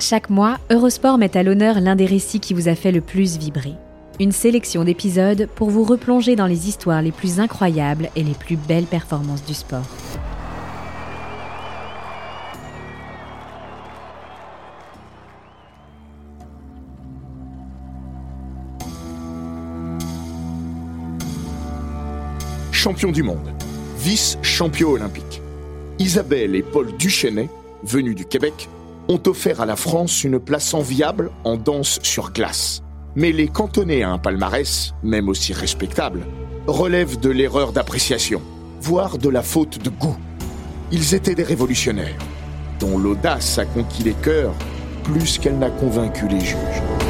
Chaque 0.00 0.30
mois, 0.30 0.58
Eurosport 0.70 1.18
met 1.18 1.36
à 1.36 1.42
l'honneur 1.42 1.78
l'un 1.78 1.94
des 1.94 2.06
récits 2.06 2.40
qui 2.40 2.54
vous 2.54 2.68
a 2.68 2.74
fait 2.74 2.90
le 2.90 3.02
plus 3.02 3.36
vibrer. 3.36 3.74
Une 4.18 4.32
sélection 4.32 4.82
d'épisodes 4.82 5.46
pour 5.54 5.68
vous 5.68 5.84
replonger 5.84 6.36
dans 6.36 6.46
les 6.46 6.68
histoires 6.68 7.02
les 7.02 7.12
plus 7.12 7.38
incroyables 7.38 8.08
et 8.16 8.22
les 8.22 8.32
plus 8.32 8.56
belles 8.56 8.86
performances 8.86 9.44
du 9.44 9.52
sport. 9.52 9.84
Champion 22.72 23.12
du 23.12 23.22
monde, 23.22 23.52
vice-champion 23.98 24.92
olympique. 24.92 25.42
Isabelle 25.98 26.54
et 26.54 26.62
Paul 26.62 26.96
Duchesnay, 26.96 27.50
venus 27.82 28.16
du 28.16 28.24
Québec, 28.24 28.70
ont 29.10 29.20
offert 29.26 29.60
à 29.60 29.66
la 29.66 29.74
France 29.74 30.22
une 30.22 30.38
place 30.38 30.72
enviable 30.72 31.32
en 31.42 31.56
danse 31.56 31.98
sur 32.02 32.32
glace. 32.32 32.82
Mais 33.16 33.32
les 33.32 33.48
cantonner 33.48 34.04
à 34.04 34.10
un 34.10 34.18
palmarès, 34.18 34.94
même 35.02 35.28
aussi 35.28 35.52
respectable, 35.52 36.20
relèvent 36.68 37.18
de 37.18 37.28
l'erreur 37.28 37.72
d'appréciation, 37.72 38.40
voire 38.80 39.18
de 39.18 39.28
la 39.28 39.42
faute 39.42 39.82
de 39.82 39.90
goût. 39.90 40.16
Ils 40.92 41.14
étaient 41.16 41.34
des 41.34 41.42
révolutionnaires, 41.42 42.18
dont 42.78 42.98
l'audace 42.98 43.58
a 43.58 43.64
conquis 43.64 44.04
les 44.04 44.14
cœurs 44.14 44.54
plus 45.02 45.38
qu'elle 45.38 45.58
n'a 45.58 45.70
convaincu 45.70 46.28
les 46.28 46.40
juges. 46.40 47.09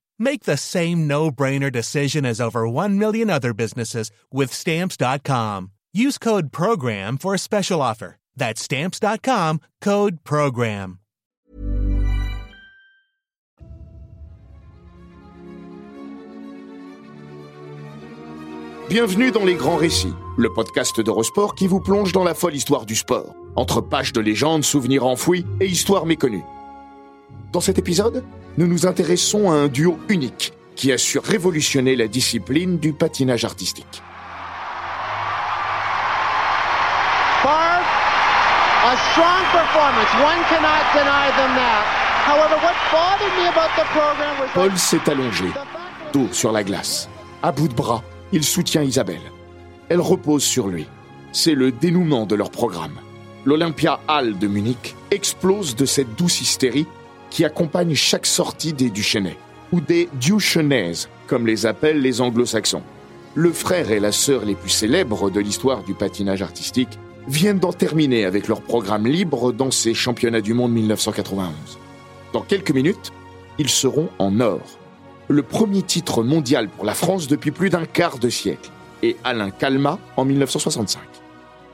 Make 0.21 0.43
the 0.43 0.55
same 0.55 1.07
no-brainer 1.07 1.71
decision 1.71 2.27
as 2.27 2.39
over 2.39 2.67
1 2.67 2.99
million 2.99 3.27
other 3.27 3.55
businesses 3.55 4.11
with 4.31 4.53
stamps.com. 4.53 5.71
Use 5.93 6.19
code 6.19 6.51
program 6.51 7.17
for 7.17 7.33
a 7.33 7.39
special 7.39 7.81
offer. 7.81 8.17
That's 8.35 8.61
stamps.com, 8.61 9.61
code 9.81 10.23
program. 10.23 10.99
Bienvenue 18.89 19.31
dans 19.31 19.43
Les 19.43 19.55
Grands 19.55 19.77
Récits, 19.77 20.13
le 20.37 20.53
podcast 20.53 21.01
d'Eurosport 21.01 21.55
qui 21.55 21.65
vous 21.65 21.79
plonge 21.79 22.11
dans 22.11 22.23
la 22.23 22.35
folle 22.35 22.53
histoire 22.53 22.85
du 22.85 22.95
sport, 22.95 23.33
entre 23.55 23.81
pages 23.81 24.13
de 24.13 24.21
légendes, 24.21 24.63
souvenirs 24.63 25.07
enfouis 25.07 25.47
et 25.61 25.65
histoires 25.65 26.05
méconnues. 26.05 26.43
Dans 27.51 27.59
cet 27.59 27.77
épisode, 27.77 28.23
nous 28.57 28.65
nous 28.65 28.85
intéressons 28.85 29.51
à 29.51 29.55
un 29.55 29.67
duo 29.67 29.99
unique 30.07 30.53
qui 30.75 30.91
a 30.93 30.97
su 30.97 31.19
révolutionner 31.19 31.97
la 31.97 32.07
discipline 32.07 32.77
du 32.77 32.93
patinage 32.93 33.43
artistique. 33.43 34.01
Barb, 37.43 37.83
a 38.85 38.95
strong 39.11 39.43
performance. 39.51 40.07
One 40.23 40.41
cannot 40.47 40.85
deny 40.93 41.27
them 41.35 41.53
that. 41.55 41.83
However, 42.25 42.55
what 42.63 42.75
bothered 42.89 43.33
me 43.37 43.47
about 43.49 43.71
the 43.75 43.85
program 43.91 44.39
was 44.39 44.47
Paul 44.53 44.77
s'est 44.77 45.09
allongé, 45.09 45.51
dos 46.13 46.29
sur 46.31 46.53
la 46.53 46.63
glace. 46.63 47.09
À 47.43 47.51
bout 47.51 47.67
de 47.67 47.73
bras, 47.73 48.01
il 48.31 48.45
soutient 48.45 48.83
Isabelle. 48.83 49.31
Elle 49.89 49.99
repose 49.99 50.43
sur 50.43 50.69
lui. 50.69 50.87
C'est 51.33 51.55
le 51.55 51.73
dénouement 51.73 52.25
de 52.25 52.35
leur 52.35 52.49
programme. 52.49 52.97
L'Olympia 53.43 53.99
Hall 54.07 54.37
de 54.39 54.47
Munich 54.47 54.95
explose 55.09 55.75
de 55.75 55.85
cette 55.85 56.15
douce 56.15 56.39
hystérie 56.39 56.87
qui 57.31 57.45
accompagne 57.45 57.95
chaque 57.95 58.27
sortie 58.27 58.73
des 58.73 58.91
Duchesnay, 58.91 59.37
ou 59.71 59.81
des 59.81 60.09
Duchenaises, 60.19 61.09
comme 61.25 61.47
les 61.47 61.65
appellent 61.65 62.01
les 62.01 62.21
anglo-saxons. 62.21 62.83
Le 63.33 63.51
frère 63.51 63.89
et 63.89 63.99
la 63.99 64.11
sœur 64.11 64.45
les 64.45 64.53
plus 64.53 64.69
célèbres 64.69 65.31
de 65.31 65.39
l'histoire 65.39 65.83
du 65.83 65.93
patinage 65.93 66.41
artistique 66.43 66.99
viennent 67.27 67.59
d'en 67.59 67.71
terminer 67.71 68.25
avec 68.25 68.47
leur 68.47 68.61
programme 68.61 69.07
libre 69.07 69.53
dans 69.53 69.71
ces 69.71 69.93
championnats 69.93 70.41
du 70.41 70.53
monde 70.53 70.73
1991. 70.73 71.49
Dans 72.33 72.41
quelques 72.41 72.71
minutes, 72.71 73.11
ils 73.57 73.69
seront 73.69 74.09
en 74.19 74.39
or. 74.39 74.61
Le 75.29 75.43
premier 75.43 75.81
titre 75.81 76.23
mondial 76.23 76.67
pour 76.67 76.83
la 76.83 76.93
France 76.93 77.27
depuis 77.27 77.51
plus 77.51 77.69
d'un 77.69 77.85
quart 77.85 78.19
de 78.19 78.29
siècle, 78.29 78.69
et 79.03 79.15
Alain 79.23 79.49
Calma 79.49 79.97
en 80.17 80.25
1965. 80.25 81.01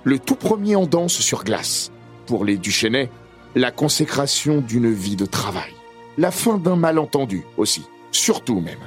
Le 0.04 0.20
tout 0.20 0.36
premier 0.36 0.76
en 0.76 0.86
danse 0.86 1.14
sur 1.14 1.44
glace. 1.44 1.92
Pour 2.28 2.46
les 2.46 2.58
Duchesnay, 2.58 3.10
la 3.56 3.72
consécration 3.72 4.62
d'une 4.62 4.92
vie 4.92 5.16
de 5.16 5.26
travail. 5.26 5.72
La 6.18 6.32
fin 6.32 6.58
d'un 6.58 6.76
malentendu 6.76 7.44
aussi, 7.58 7.84
surtout 8.12 8.60
même. 8.60 8.80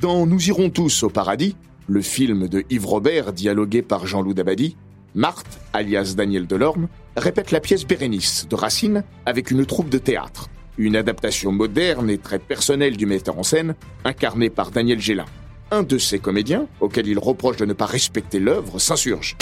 Dans 0.00 0.26
Nous 0.26 0.48
irons 0.48 0.70
tous 0.70 1.02
au 1.02 1.10
paradis, 1.10 1.56
le 1.86 2.00
film 2.00 2.48
de 2.48 2.64
Yves 2.70 2.86
Robert 2.86 3.32
dialogué 3.32 3.82
par 3.82 4.06
Jean-Loup 4.06 4.34
Dabadi, 4.34 4.76
Marthe, 5.14 5.60
alias 5.72 6.14
Daniel 6.16 6.46
Delorme, 6.46 6.88
répète 7.16 7.50
la 7.50 7.60
pièce 7.60 7.86
Bérénice 7.86 8.46
de 8.48 8.54
Racine 8.56 9.04
avec 9.26 9.50
une 9.50 9.66
troupe 9.66 9.90
de 9.90 9.98
théâtre, 9.98 10.48
une 10.78 10.96
adaptation 10.96 11.52
moderne 11.52 12.08
et 12.08 12.18
très 12.18 12.38
personnelle 12.38 12.96
du 12.96 13.06
metteur 13.06 13.38
en 13.38 13.42
scène, 13.42 13.74
incarné 14.04 14.48
par 14.48 14.70
Daniel 14.70 15.00
Gélin. 15.00 15.26
Un 15.70 15.82
de 15.82 15.98
ses 15.98 16.18
comédiens, 16.18 16.66
auquel 16.80 17.06
il 17.06 17.18
reproche 17.18 17.56
de 17.56 17.64
ne 17.64 17.72
pas 17.72 17.86
respecter 17.86 18.38
l'œuvre, 18.38 18.78
s'insurge. 18.78 19.36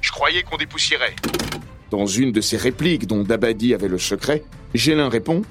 Je 0.00 0.10
croyais 0.10 0.42
qu'on 0.42 0.56
dépoussiérait. 0.56 1.14
Dans 1.92 2.06
une 2.06 2.32
de 2.32 2.40
ses 2.40 2.56
répliques 2.56 3.06
dont 3.06 3.22
Dabadi 3.22 3.74
avait 3.74 3.86
le 3.86 3.98
secret, 3.98 4.44
Gélin 4.72 5.10
répond 5.10 5.42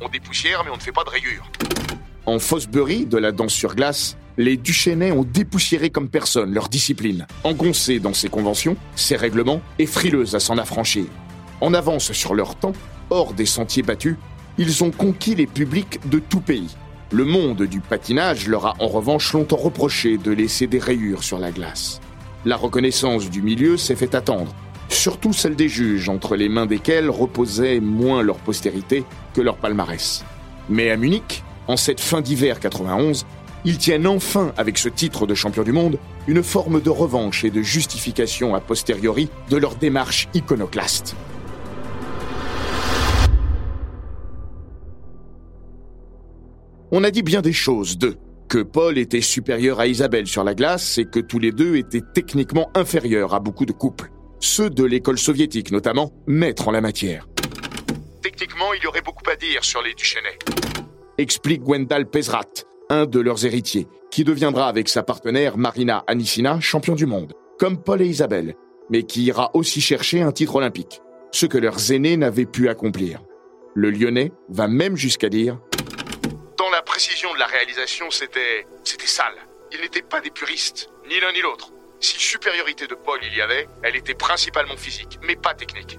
On 0.00 0.08
dépoussière 0.08 0.62
mais 0.64 0.70
on 0.70 0.76
ne 0.76 0.80
fait 0.80 0.90
pas 0.90 1.04
de 1.04 1.10
rayures. 1.10 1.52
En 2.24 2.38
Fosbury, 2.38 3.04
de 3.04 3.18
la 3.18 3.30
danse 3.30 3.52
sur 3.52 3.74
glace, 3.74 4.16
les 4.38 4.56
Duchesnay 4.56 5.12
ont 5.12 5.22
dépoussiéré 5.22 5.90
comme 5.90 6.08
personne 6.08 6.54
leur 6.54 6.70
discipline, 6.70 7.26
engoncée 7.44 7.98
dans 7.98 8.14
ses 8.14 8.30
conventions, 8.30 8.74
ses 8.96 9.16
règlements 9.16 9.60
et 9.78 9.84
frileuse 9.84 10.34
à 10.34 10.40
s'en 10.40 10.56
affranchir. 10.56 11.04
En 11.60 11.74
avance 11.74 12.12
sur 12.12 12.34
leur 12.34 12.54
temps, 12.54 12.72
hors 13.10 13.34
des 13.34 13.44
sentiers 13.44 13.82
battus, 13.82 14.16
ils 14.56 14.82
ont 14.82 14.90
conquis 14.90 15.34
les 15.34 15.46
publics 15.46 16.00
de 16.08 16.20
tout 16.20 16.40
pays. 16.40 16.74
Le 17.12 17.26
monde 17.26 17.64
du 17.64 17.80
patinage 17.80 18.48
leur 18.48 18.64
a 18.64 18.76
en 18.78 18.88
revanche 18.88 19.34
longtemps 19.34 19.56
reproché 19.58 20.16
de 20.16 20.30
laisser 20.30 20.66
des 20.66 20.78
rayures 20.78 21.22
sur 21.22 21.38
la 21.38 21.50
glace. 21.50 22.00
La 22.46 22.56
reconnaissance 22.56 23.28
du 23.28 23.42
milieu 23.42 23.76
s'est 23.76 23.96
fait 23.96 24.14
attendre, 24.14 24.54
surtout 24.90 25.32
celle 25.32 25.56
des 25.56 25.68
juges, 25.68 26.08
entre 26.08 26.36
les 26.36 26.48
mains 26.48 26.66
desquels 26.66 27.08
reposait 27.08 27.80
moins 27.80 28.22
leur 28.22 28.36
postérité 28.36 29.04
que 29.34 29.40
leur 29.40 29.56
palmarès. 29.56 30.24
Mais 30.68 30.90
à 30.90 30.96
Munich, 30.96 31.42
en 31.68 31.76
cette 31.76 32.00
fin 32.00 32.20
d'hiver 32.20 32.60
91, 32.60 33.26
ils 33.64 33.78
tiennent 33.78 34.06
enfin, 34.06 34.52
avec 34.56 34.78
ce 34.78 34.88
titre 34.88 35.26
de 35.26 35.34
champion 35.34 35.62
du 35.62 35.72
monde, 35.72 35.98
une 36.26 36.42
forme 36.42 36.80
de 36.80 36.90
revanche 36.90 37.44
et 37.44 37.50
de 37.50 37.62
justification 37.62 38.54
a 38.54 38.60
posteriori 38.60 39.28
de 39.50 39.56
leur 39.56 39.74
démarche 39.76 40.28
iconoclaste. 40.34 41.16
On 46.92 47.04
a 47.04 47.10
dit 47.10 47.22
bien 47.22 47.40
des 47.40 47.52
choses 47.52 47.98
d'eux, 47.98 48.16
que 48.48 48.58
Paul 48.58 48.98
était 48.98 49.20
supérieur 49.20 49.78
à 49.78 49.86
Isabelle 49.86 50.26
sur 50.26 50.42
la 50.42 50.54
glace 50.54 50.98
et 50.98 51.04
que 51.04 51.20
tous 51.20 51.38
les 51.38 51.52
deux 51.52 51.76
étaient 51.76 52.02
techniquement 52.14 52.68
inférieurs 52.74 53.32
à 53.32 53.40
beaucoup 53.40 53.64
de 53.64 53.72
couples 53.72 54.10
ceux 54.40 54.70
de 54.70 54.84
l'école 54.84 55.18
soviétique 55.18 55.70
notamment, 55.70 56.12
maîtres 56.26 56.68
en 56.68 56.72
la 56.72 56.80
matière. 56.80 57.28
Techniquement, 58.22 58.72
il 58.74 58.82
y 58.82 58.86
aurait 58.86 59.02
beaucoup 59.02 59.28
à 59.30 59.36
dire 59.36 59.64
sur 59.64 59.82
les 59.82 59.94
Duchesnay. 59.94 60.38
Explique 61.18 61.62
Gwendal 61.62 62.08
Pezrat, 62.08 62.64
un 62.88 63.06
de 63.06 63.20
leurs 63.20 63.44
héritiers, 63.44 63.86
qui 64.10 64.24
deviendra 64.24 64.68
avec 64.68 64.88
sa 64.88 65.02
partenaire 65.02 65.56
Marina 65.56 66.02
Anissina 66.06 66.58
champion 66.60 66.94
du 66.94 67.06
monde, 67.06 67.34
comme 67.58 67.82
Paul 67.82 68.02
et 68.02 68.06
Isabelle, 68.06 68.54
mais 68.90 69.04
qui 69.04 69.24
ira 69.24 69.50
aussi 69.54 69.80
chercher 69.80 70.22
un 70.22 70.32
titre 70.32 70.56
olympique, 70.56 71.00
ce 71.30 71.46
que 71.46 71.58
leurs 71.58 71.92
aînés 71.92 72.16
n'avaient 72.16 72.46
pu 72.46 72.68
accomplir. 72.68 73.20
Le 73.74 73.90
Lyonnais 73.90 74.32
va 74.48 74.66
même 74.66 74.96
jusqu'à 74.96 75.28
dire 75.28 75.58
Dans 76.58 76.70
la 76.70 76.82
précision 76.82 77.32
de 77.34 77.38
la 77.38 77.46
réalisation, 77.46 78.10
c'était. 78.10 78.66
c'était 78.82 79.06
sale. 79.06 79.34
Ils 79.72 79.80
n'étaient 79.80 80.02
pas 80.02 80.20
des 80.20 80.30
puristes, 80.30 80.90
ni 81.08 81.20
l'un 81.20 81.32
ni 81.32 81.40
l'autre. 81.40 81.72
Si 82.02 82.18
supériorité 82.18 82.86
de 82.86 82.94
Paul 82.94 83.18
il 83.30 83.36
y 83.36 83.42
avait, 83.42 83.68
elle 83.82 83.94
était 83.94 84.14
principalement 84.14 84.76
physique, 84.76 85.18
mais 85.22 85.36
pas 85.36 85.52
technique. 85.52 85.98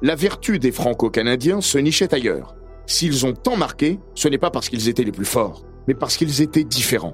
La 0.00 0.14
vertu 0.14 0.58
des 0.58 0.72
Franco-Canadiens 0.72 1.60
se 1.60 1.76
nichait 1.76 2.14
ailleurs. 2.14 2.56
S'ils 2.86 3.26
ont 3.26 3.34
tant 3.34 3.56
marqué, 3.56 4.00
ce 4.14 4.28
n'est 4.28 4.38
pas 4.38 4.50
parce 4.50 4.70
qu'ils 4.70 4.88
étaient 4.88 5.04
les 5.04 5.12
plus 5.12 5.26
forts, 5.26 5.66
mais 5.86 5.92
parce 5.92 6.16
qu'ils 6.16 6.40
étaient 6.40 6.64
différents. 6.64 7.12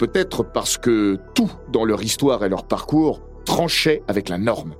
Peut-être 0.00 0.42
parce 0.42 0.76
que 0.76 1.18
tout 1.36 1.50
dans 1.72 1.84
leur 1.84 2.02
histoire 2.02 2.44
et 2.44 2.48
leur 2.48 2.66
parcours 2.66 3.22
tranchait 3.44 4.02
avec 4.08 4.28
la 4.28 4.38
norme. 4.38 4.74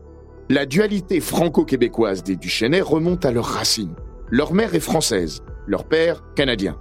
La 0.51 0.67
dualité 0.67 1.21
franco-québécoise 1.21 2.25
des 2.25 2.35
Duchesnay 2.35 2.81
remonte 2.81 3.25
à 3.25 3.31
leurs 3.31 3.47
racines. 3.47 3.95
Leur 4.29 4.53
mère 4.53 4.75
est 4.75 4.81
française, 4.81 5.41
leur 5.69 5.85
père 5.85 6.25
canadien. 6.35 6.77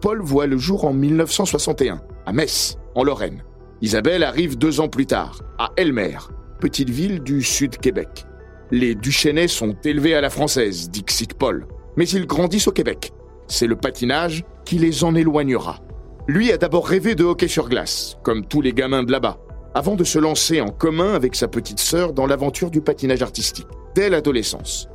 Paul 0.00 0.20
voit 0.20 0.48
le 0.48 0.58
jour 0.58 0.84
en 0.84 0.92
1961, 0.92 2.00
à 2.26 2.32
Metz, 2.32 2.76
en 2.96 3.04
Lorraine. 3.04 3.44
Isabelle 3.80 4.24
arrive 4.24 4.58
deux 4.58 4.80
ans 4.80 4.88
plus 4.88 5.06
tard, 5.06 5.40
à 5.56 5.70
Elmer, 5.76 6.18
petite 6.60 6.90
ville 6.90 7.20
du 7.20 7.42
sud-Québec. 7.42 8.26
Les 8.72 8.96
Duchesnay 8.96 9.46
sont 9.46 9.76
élevés 9.84 10.14
à 10.14 10.20
la 10.20 10.30
française, 10.30 10.90
dit 10.90 11.04
Paul, 11.38 11.64
mais 11.96 12.08
ils 12.08 12.26
grandissent 12.26 12.66
au 12.66 12.72
Québec. 12.72 13.12
C'est 13.46 13.68
le 13.68 13.76
patinage 13.76 14.44
qui 14.64 14.78
les 14.78 15.04
en 15.04 15.14
éloignera. 15.14 15.78
Lui 16.26 16.50
a 16.50 16.58
d'abord 16.58 16.88
rêvé 16.88 17.14
de 17.14 17.22
hockey 17.22 17.46
sur 17.46 17.68
glace, 17.68 18.18
comme 18.24 18.44
tous 18.44 18.60
les 18.60 18.72
gamins 18.72 19.04
de 19.04 19.12
là-bas, 19.12 19.38
avant 19.74 19.94
de 19.94 20.04
se 20.04 20.18
lancer 20.18 20.60
en 20.60 20.70
commun 20.70 21.14
avec 21.14 21.36
sa 21.36 21.46
petite 21.46 21.78
sœur 21.78 22.12
dans 22.12 22.26
l'aventure 22.26 22.72
du 22.72 22.80
patinage 22.80 23.22
artistique, 23.22 23.68
dès 23.94 24.10
l'adolescence. 24.10 24.88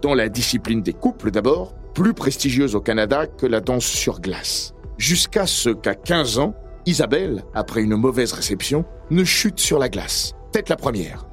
Dans 0.00 0.14
la 0.14 0.30
discipline 0.30 0.82
des 0.82 0.94
couples 0.94 1.30
d'abord, 1.30 1.74
plus 1.94 2.14
prestigieuse 2.14 2.74
au 2.74 2.80
Canada 2.80 3.26
que 3.26 3.46
la 3.46 3.60
danse 3.60 3.84
sur 3.84 4.20
glace. 4.20 4.72
Jusqu'à 4.96 5.46
ce 5.46 5.68
qu'à 5.68 5.94
15 5.94 6.38
ans, 6.38 6.54
Isabelle, 6.84 7.44
après 7.54 7.82
une 7.82 7.94
mauvaise 7.94 8.32
réception, 8.32 8.84
ne 9.10 9.22
chute 9.22 9.60
sur 9.60 9.78
la 9.78 9.88
glace, 9.88 10.32
tête 10.50 10.68
la 10.68 10.76
première. 10.76 11.26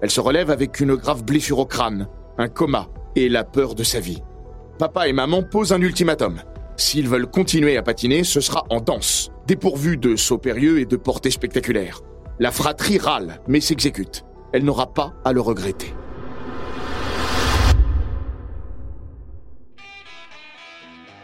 Elle 0.00 0.10
se 0.10 0.20
relève 0.20 0.50
avec 0.50 0.80
une 0.80 0.94
grave 0.94 1.24
blessure 1.24 1.58
au 1.58 1.66
crâne, 1.66 2.08
un 2.38 2.48
coma 2.48 2.88
et 3.14 3.28
la 3.28 3.44
peur 3.44 3.74
de 3.74 3.82
sa 3.82 4.00
vie. 4.00 4.22
Papa 4.78 5.06
et 5.06 5.12
maman 5.12 5.42
posent 5.42 5.72
un 5.72 5.80
ultimatum. 5.80 6.40
S'ils 6.76 7.08
veulent 7.08 7.30
continuer 7.30 7.76
à 7.76 7.82
patiner, 7.82 8.24
ce 8.24 8.40
sera 8.40 8.64
en 8.70 8.80
danse, 8.80 9.30
dépourvu 9.46 9.98
de 9.98 10.16
sauts 10.16 10.38
périlleux 10.38 10.80
et 10.80 10.86
de 10.86 10.96
portées 10.96 11.30
spectaculaires. 11.30 12.00
La 12.40 12.50
fratrie 12.50 12.98
râle, 12.98 13.40
mais 13.46 13.60
s'exécute. 13.60 14.24
Elle 14.52 14.64
n'aura 14.64 14.92
pas 14.92 15.12
à 15.24 15.32
le 15.32 15.40
regretter. 15.40 15.94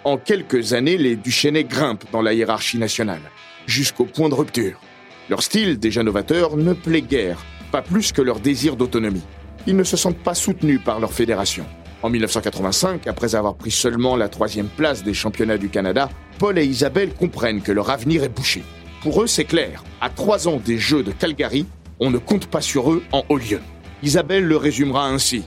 En 0.05 0.17
quelques 0.19 0.73
années, 0.75 0.97
les 0.97 1.17
Duchesnay 1.17 1.65
grimpent 1.65 2.11
dans 2.13 2.23
la 2.23 2.33
hiérarchie 2.33 2.79
nationale, 2.79 3.21
jusqu'au 3.67 4.05
point 4.05 4.29
de 4.29 4.35
rupture. 4.35 4.81
Leur 5.29 5.43
style, 5.43 5.79
déjà 5.79 6.03
novateur, 6.03 6.57
ne 6.57 6.73
plaît 6.73 7.03
guère, 7.03 7.45
pas 7.71 7.83
plus 7.83 8.13
que 8.13 8.23
leur 8.23 8.41
désir 8.41 8.77
d'autonomie. 8.77 9.23
Ils 9.67 9.77
ne 9.77 9.85
se 9.85 9.97
sentent 9.97 10.19
pas 10.19 10.35
soutenus 10.35 10.81
par 10.85 11.01
leur 11.01 11.13
fédération. 11.13 11.67
En 12.03 12.09
1985, 12.09 13.07
après 13.07 13.35
avoir 13.35 13.55
pris 13.55 13.71
seulement 13.71 14.17
la 14.17 14.29
troisième 14.29 14.69
place 14.69 15.05
des 15.05 15.15
championnats 15.15 15.59
du 15.59 15.69
Canada, 15.69 16.09
Paul 16.39 16.59
et 16.59 16.65
Isabelle 16.65 17.13
comprennent 17.13 17.61
que 17.61 17.73
leur 17.73 17.91
avenir 17.91 18.25
est 18.25 18.31
bouché. 18.31 18.63
Pour 19.03 19.23
eux, 19.23 19.27
c'est 19.27 19.45
clair. 19.45 19.85
À 20.01 20.09
trois 20.09 20.49
ans 20.49 20.57
des 20.57 20.79
Jeux 20.79 21.03
de 21.03 21.13
Calgary, 21.13 21.67
on 22.01 22.11
ne 22.11 22.19
compte 22.19 22.47
pas 22.47 22.63
sur 22.63 22.91
eux 22.91 23.03
en 23.13 23.23
haut 23.29 23.37
lieu. 23.37 23.61
Isabelle 24.03 24.45
le 24.45 24.57
résumera 24.57 25.07
ainsi. 25.07 25.45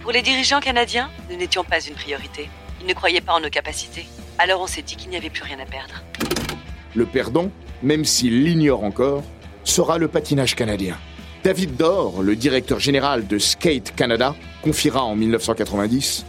Pour 0.00 0.12
les 0.12 0.22
dirigeants 0.22 0.60
canadiens, 0.60 1.10
nous 1.28 1.36
n'étions 1.36 1.64
pas 1.64 1.80
une 1.80 1.94
priorité. 1.94 2.48
Ils 2.80 2.86
ne 2.86 2.94
croyaient 2.94 3.20
pas 3.20 3.34
en 3.34 3.40
nos 3.40 3.50
capacités. 3.50 4.06
Alors 4.38 4.60
on 4.60 4.68
s'est 4.68 4.82
dit 4.82 4.94
qu'il 4.94 5.10
n'y 5.10 5.16
avait 5.16 5.30
plus 5.30 5.42
rien 5.42 5.58
à 5.58 5.66
perdre. 5.66 6.02
Le 6.94 7.06
perdant, 7.06 7.50
même 7.82 8.04
s'il 8.04 8.44
l'ignore 8.44 8.84
encore, 8.84 9.22
sera 9.64 9.98
le 9.98 10.08
patinage 10.08 10.54
canadien. 10.54 10.96
David 11.44 11.76
Dor, 11.76 12.22
le 12.22 12.34
directeur 12.34 12.80
général 12.80 13.26
de 13.26 13.38
Skate 13.38 13.94
Canada, 13.94 14.34
confiera 14.62 15.04
en 15.04 15.14
1990 15.14 16.26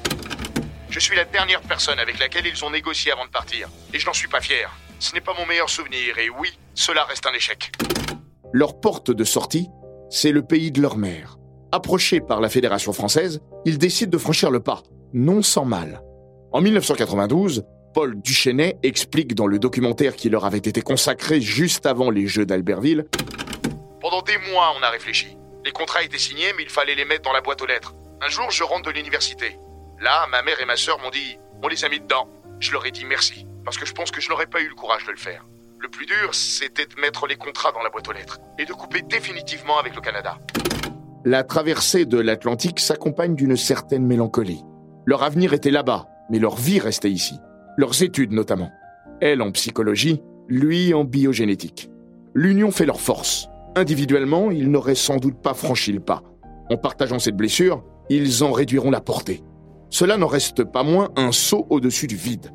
Je 0.89 0.99
suis 0.99 1.15
la 1.15 1.25
dernière 1.25 1.61
personne 1.61 1.99
avec 1.99 2.19
laquelle 2.19 2.45
ils 2.45 2.63
ont 2.63 2.69
négocié 2.69 3.11
avant 3.11 3.25
de 3.25 3.31
partir, 3.31 3.69
et 3.93 3.99
je 3.99 4.05
n'en 4.05 4.13
suis 4.13 4.27
pas 4.27 4.41
fier. 4.41 4.69
Ce 4.99 5.13
n'est 5.13 5.21
pas 5.21 5.33
mon 5.37 5.45
meilleur 5.45 5.69
souvenir, 5.69 6.17
et 6.17 6.29
oui, 6.29 6.49
cela 6.75 7.05
reste 7.05 7.25
un 7.25 7.33
échec. 7.33 7.71
Leur 8.51 8.79
porte 8.79 9.11
de 9.11 9.23
sortie, 9.23 9.69
c'est 10.09 10.31
le 10.31 10.43
pays 10.43 10.71
de 10.71 10.81
leur 10.81 10.97
mère. 10.97 11.37
Approchés 11.71 12.19
par 12.19 12.41
la 12.41 12.49
Fédération 12.49 12.93
française, 12.93 13.41
ils 13.65 13.77
décident 13.77 14.11
de 14.11 14.17
franchir 14.17 14.51
le 14.51 14.59
pas, 14.59 14.83
non 15.13 15.41
sans 15.41 15.65
mal. 15.65 16.01
En 16.51 16.61
1992, 16.61 17.63
Paul 17.93 18.21
Duchesnay 18.21 18.77
explique 18.83 19.35
dans 19.35 19.47
le 19.47 19.59
documentaire 19.59 20.15
qui 20.15 20.29
leur 20.29 20.45
avait 20.45 20.57
été 20.57 20.81
consacré 20.81 21.41
juste 21.41 21.85
avant 21.85 22.09
les 22.09 22.27
Jeux 22.27 22.45
d'Albertville 22.45 23.05
pendant 23.99 24.21
des 24.21 24.37
mois, 24.51 24.73
on 24.79 24.83
a 24.83 24.89
réfléchi. 24.89 25.37
Les 25.65 25.71
contrats 25.71 26.03
étaient 26.03 26.17
signés, 26.17 26.53
mais 26.55 26.63
il 26.63 26.69
fallait 26.69 26.95
les 26.95 27.05
mettre 27.05 27.23
dans 27.23 27.33
la 27.33 27.41
boîte 27.41 27.61
aux 27.61 27.65
lettres. 27.65 27.93
Un 28.21 28.29
jour, 28.29 28.49
je 28.49 28.63
rentre 28.63 28.87
de 28.87 28.91
l'université. 28.91 29.57
Là, 30.01 30.25
ma 30.31 30.41
mère 30.41 30.59
et 30.61 30.65
ma 30.65 30.77
sœur 30.77 30.99
m'ont 30.99 31.09
dit 31.09 31.37
on 31.61 31.67
les 31.67 31.83
a 31.83 31.89
mis 31.89 31.99
dedans. 31.99 32.27
Je 32.59 32.71
leur 32.71 32.85
ai 32.85 32.91
dit 32.91 33.05
merci, 33.05 33.45
parce 33.65 33.77
que 33.77 33.85
je 33.85 33.93
pense 33.93 34.11
que 34.11 34.21
je 34.21 34.29
n'aurais 34.29 34.47
pas 34.47 34.61
eu 34.61 34.69
le 34.69 34.75
courage 34.75 35.05
de 35.05 35.11
le 35.11 35.17
faire. 35.17 35.45
Le 35.79 35.89
plus 35.89 36.05
dur, 36.05 36.33
c'était 36.33 36.85
de 36.85 36.99
mettre 36.99 37.27
les 37.27 37.35
contrats 37.35 37.71
dans 37.71 37.83
la 37.83 37.89
boîte 37.89 38.07
aux 38.07 38.13
lettres 38.13 38.39
et 38.57 38.65
de 38.65 38.73
couper 38.73 39.01
définitivement 39.01 39.77
avec 39.77 39.95
le 39.95 40.01
Canada. 40.01 40.37
La 41.25 41.43
traversée 41.43 42.05
de 42.05 42.19
l'Atlantique 42.19 42.79
s'accompagne 42.79 43.35
d'une 43.35 43.57
certaine 43.57 44.05
mélancolie. 44.05 44.63
Leur 45.05 45.23
avenir 45.23 45.53
était 45.53 45.71
là-bas, 45.71 46.07
mais 46.29 46.39
leur 46.39 46.55
vie 46.55 46.79
restait 46.79 47.11
ici. 47.11 47.35
Leurs 47.79 48.03
études 48.03 48.33
notamment. 48.33 48.73
Elle 49.21 49.41
en 49.41 49.53
psychologie, 49.53 50.21
lui 50.49 50.93
en 50.93 51.05
biogénétique. 51.05 51.89
L'union 52.33 52.71
fait 52.71 52.85
leur 52.85 52.99
force. 52.99 53.47
Individuellement, 53.77 54.51
ils 54.51 54.69
n'auraient 54.69 54.95
sans 54.95 55.15
doute 55.15 55.41
pas 55.41 55.53
franchi 55.53 55.93
le 55.93 56.01
pas. 56.01 56.21
En 56.69 56.75
partageant 56.75 57.19
cette 57.19 57.37
blessure, 57.37 57.85
ils 58.09 58.43
en 58.43 58.51
réduiront 58.51 58.91
la 58.91 58.99
portée. 58.99 59.43
Cela 59.89 60.17
n'en 60.17 60.27
reste 60.27 60.65
pas 60.65 60.83
moins 60.83 61.11
un 61.15 61.31
saut 61.31 61.67
au-dessus 61.69 62.07
du 62.07 62.17
vide. 62.17 62.51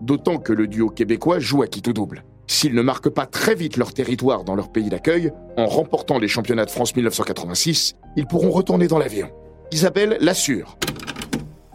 D'autant 0.00 0.38
que 0.38 0.52
le 0.52 0.68
duo 0.68 0.90
québécois 0.90 1.40
joue 1.40 1.62
à 1.62 1.66
qui 1.66 1.82
tout 1.82 1.92
double. 1.92 2.22
S'ils 2.46 2.76
ne 2.76 2.82
marquent 2.82 3.10
pas 3.10 3.26
très 3.26 3.56
vite 3.56 3.76
leur 3.76 3.92
territoire 3.92 4.44
dans 4.44 4.54
leur 4.54 4.70
pays 4.70 4.90
d'accueil, 4.90 5.32
en 5.56 5.66
remportant 5.66 6.20
les 6.20 6.28
championnats 6.28 6.66
de 6.66 6.70
France 6.70 6.94
1986, 6.94 7.96
ils 8.14 8.28
pourront 8.28 8.52
retourner 8.52 8.86
dans 8.86 9.00
l'avion. 9.00 9.28
Isabelle 9.72 10.18
l'assure. 10.20 10.78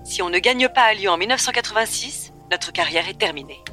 Si 0.05 0.21
on 0.21 0.29
ne 0.29 0.39
gagne 0.39 0.69
pas 0.73 0.83
à 0.83 0.93
Lyon 0.93 1.11
en 1.11 1.17
1986, 1.17 2.31
notre 2.51 2.71
carrière 2.71 3.07
est 3.09 3.19
terminée. 3.19 3.63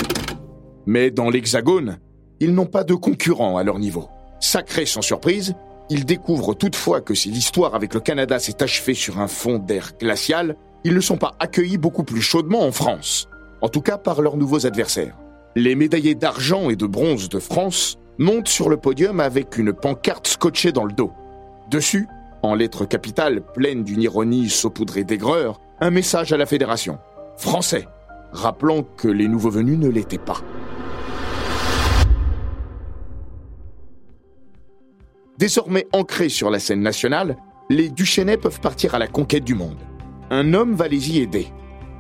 Mais 0.87 1.11
dans 1.11 1.31
l'Hexagone, 1.31 1.99
ils 2.41 2.55
n'ont 2.55 2.67
pas 2.67 2.85
de 2.85 2.95
concurrents 2.95 3.57
à 3.57 3.65
leur 3.65 3.79
niveau. 3.79 4.09
Sacré 4.41 4.87
sans 4.87 5.03
surprise, 5.03 5.55
ils 5.91 6.05
découvrent 6.05 6.55
toutefois 6.55 7.01
que 7.01 7.15
si 7.15 7.31
l'histoire 7.31 7.75
avec 7.75 7.95
le 7.95 8.01
Canada 8.01 8.39
s'est 8.39 8.63
achevée 8.63 8.95
sur 8.95 9.21
un 9.21 9.29
fond 9.29 9.59
d'air 9.59 9.93
glacial, 9.99 10.57
ils 10.85 10.95
ne 10.95 11.01
sont 11.01 11.17
pas 11.17 11.35
accueillis 11.41 11.79
beaucoup 11.79 12.05
plus 12.05 12.21
chaudement 12.21 12.63
en 12.63 12.73
France, 12.73 13.29
en 13.63 13.69
tout 13.69 13.81
cas 13.81 13.99
par 13.99 14.21
leurs 14.21 14.37
nouveaux 14.37 14.67
adversaires. 14.67 15.17
Les 15.57 15.75
médaillés 15.75 16.15
d'argent 16.15 16.69
et 16.69 16.77
de 16.77 16.87
bronze 16.87 17.29
de 17.29 17.39
France 17.39 17.97
montent 18.19 18.49
sur 18.49 18.69
le 18.69 18.77
podium 18.77 19.21
avec 19.21 19.57
une 19.57 19.73
pancarte 19.73 20.27
scotchée 20.27 20.73
dans 20.73 20.85
le 20.85 20.93
dos. 20.93 21.13
Dessus, 21.71 22.07
en 22.43 22.55
lettres 22.55 22.85
capitales 22.85 23.41
pleines 23.41 23.85
d'une 23.85 24.03
ironie 24.03 24.51
saupoudrée 24.51 25.05
d'aigreur, 25.05 25.61
un 25.81 25.91
message 25.91 26.33
à 26.33 26.37
la 26.37 26.47
fédération. 26.47 26.99
Français, 27.37 27.87
rappelant 28.35 28.83
que 28.83 29.09
les 29.09 29.29
nouveaux 29.29 29.51
venus 29.51 29.79
ne 29.79 29.89
l'étaient 29.89 30.19
pas. 30.19 30.41
Désormais 35.39 35.87
ancrés 35.93 36.29
sur 36.29 36.51
la 36.51 36.59
scène 36.59 36.83
nationale, 36.83 37.37
les 37.71 37.89
Duchesnay 37.89 38.37
peuvent 38.37 38.61
partir 38.61 38.95
à 38.95 38.99
la 38.99 39.09
conquête 39.09 39.45
du 39.45 39.55
monde. 39.55 39.79
Un 40.31 40.53
homme 40.53 40.75
va 40.75 40.89
les 40.89 41.13
y 41.13 41.21
aider. 41.21 41.49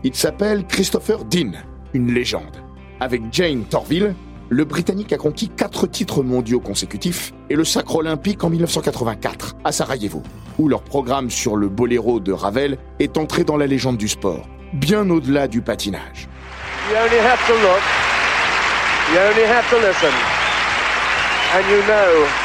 Il 0.02 0.14
s'appelle 0.14 0.66
Christopher 0.66 1.24
Dean, 1.24 1.52
une 1.94 2.12
légende. 2.12 2.62
Avec 3.00 3.22
Jane 3.32 3.64
Torville, 3.64 4.14
le 4.50 4.64
Britannique 4.64 5.12
a 5.12 5.16
conquis 5.16 5.48
quatre 5.48 5.86
titres 5.86 6.22
mondiaux 6.22 6.60
consécutifs 6.60 7.32
et 7.50 7.56
le 7.56 7.64
sacre 7.64 7.96
olympique 7.96 8.44
en 8.44 8.50
1984 8.50 9.56
à 9.64 9.72
Sarajevo, 9.72 10.22
où 10.58 10.68
leur 10.68 10.82
programme 10.82 11.30
sur 11.30 11.56
le 11.56 11.68
boléro 11.68 12.20
de 12.20 12.32
Ravel 12.32 12.78
est 12.98 13.16
entré 13.16 13.44
dans 13.44 13.56
la 13.56 13.66
légende 13.66 13.96
du 13.96 14.08
sport, 14.08 14.46
bien 14.74 15.08
au-delà 15.10 15.48
du 15.48 15.62
patinage. 15.62 16.28
You 16.90 16.96
only 16.96 17.18
have 17.18 17.40
to 17.46 17.54
look. 17.54 17.82
You 19.12 19.20
only 19.20 19.44
have 19.44 19.68
to 19.70 19.76
listen. 19.76 20.12
And 21.54 21.64
you 21.70 21.82
know 21.86 22.44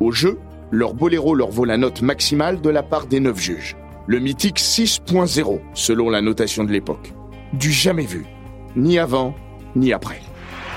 au 0.00 0.10
jeu, 0.10 0.40
leur 0.72 0.94
boléro 0.94 1.34
leur 1.36 1.50
vaut 1.50 1.64
la 1.64 1.76
note 1.76 2.02
maximale 2.02 2.60
de 2.60 2.70
la 2.70 2.82
part 2.82 3.06
des 3.06 3.20
neuf 3.20 3.38
juges. 3.38 3.76
Le 4.08 4.18
mythique 4.18 4.58
6.0, 4.58 5.60
selon 5.74 6.10
la 6.10 6.20
notation 6.20 6.64
de 6.64 6.72
l'époque. 6.72 7.12
Du 7.52 7.70
jamais 7.70 8.06
vu. 8.06 8.26
Ni 8.74 8.98
avant, 8.98 9.36
ni 9.76 9.92
après. 9.92 10.20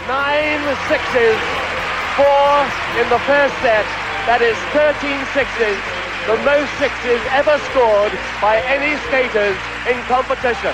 Nine 0.08 0.76
sixes. 0.88 1.36
Four 2.16 2.66
in 3.00 3.10
the 3.10 3.20
first 3.22 3.56
set. 3.64 3.86
That 4.28 4.42
is 4.42 4.56
13 4.74 4.94
sixes. 5.34 5.97
The 6.28 6.36
most 6.44 6.68
sixes 6.78 7.22
ever 7.34 7.58
scored 7.72 8.12
by 8.42 8.60
any 8.68 8.98
skaters 9.08 9.56
in 9.88 9.96
competition. 10.10 10.74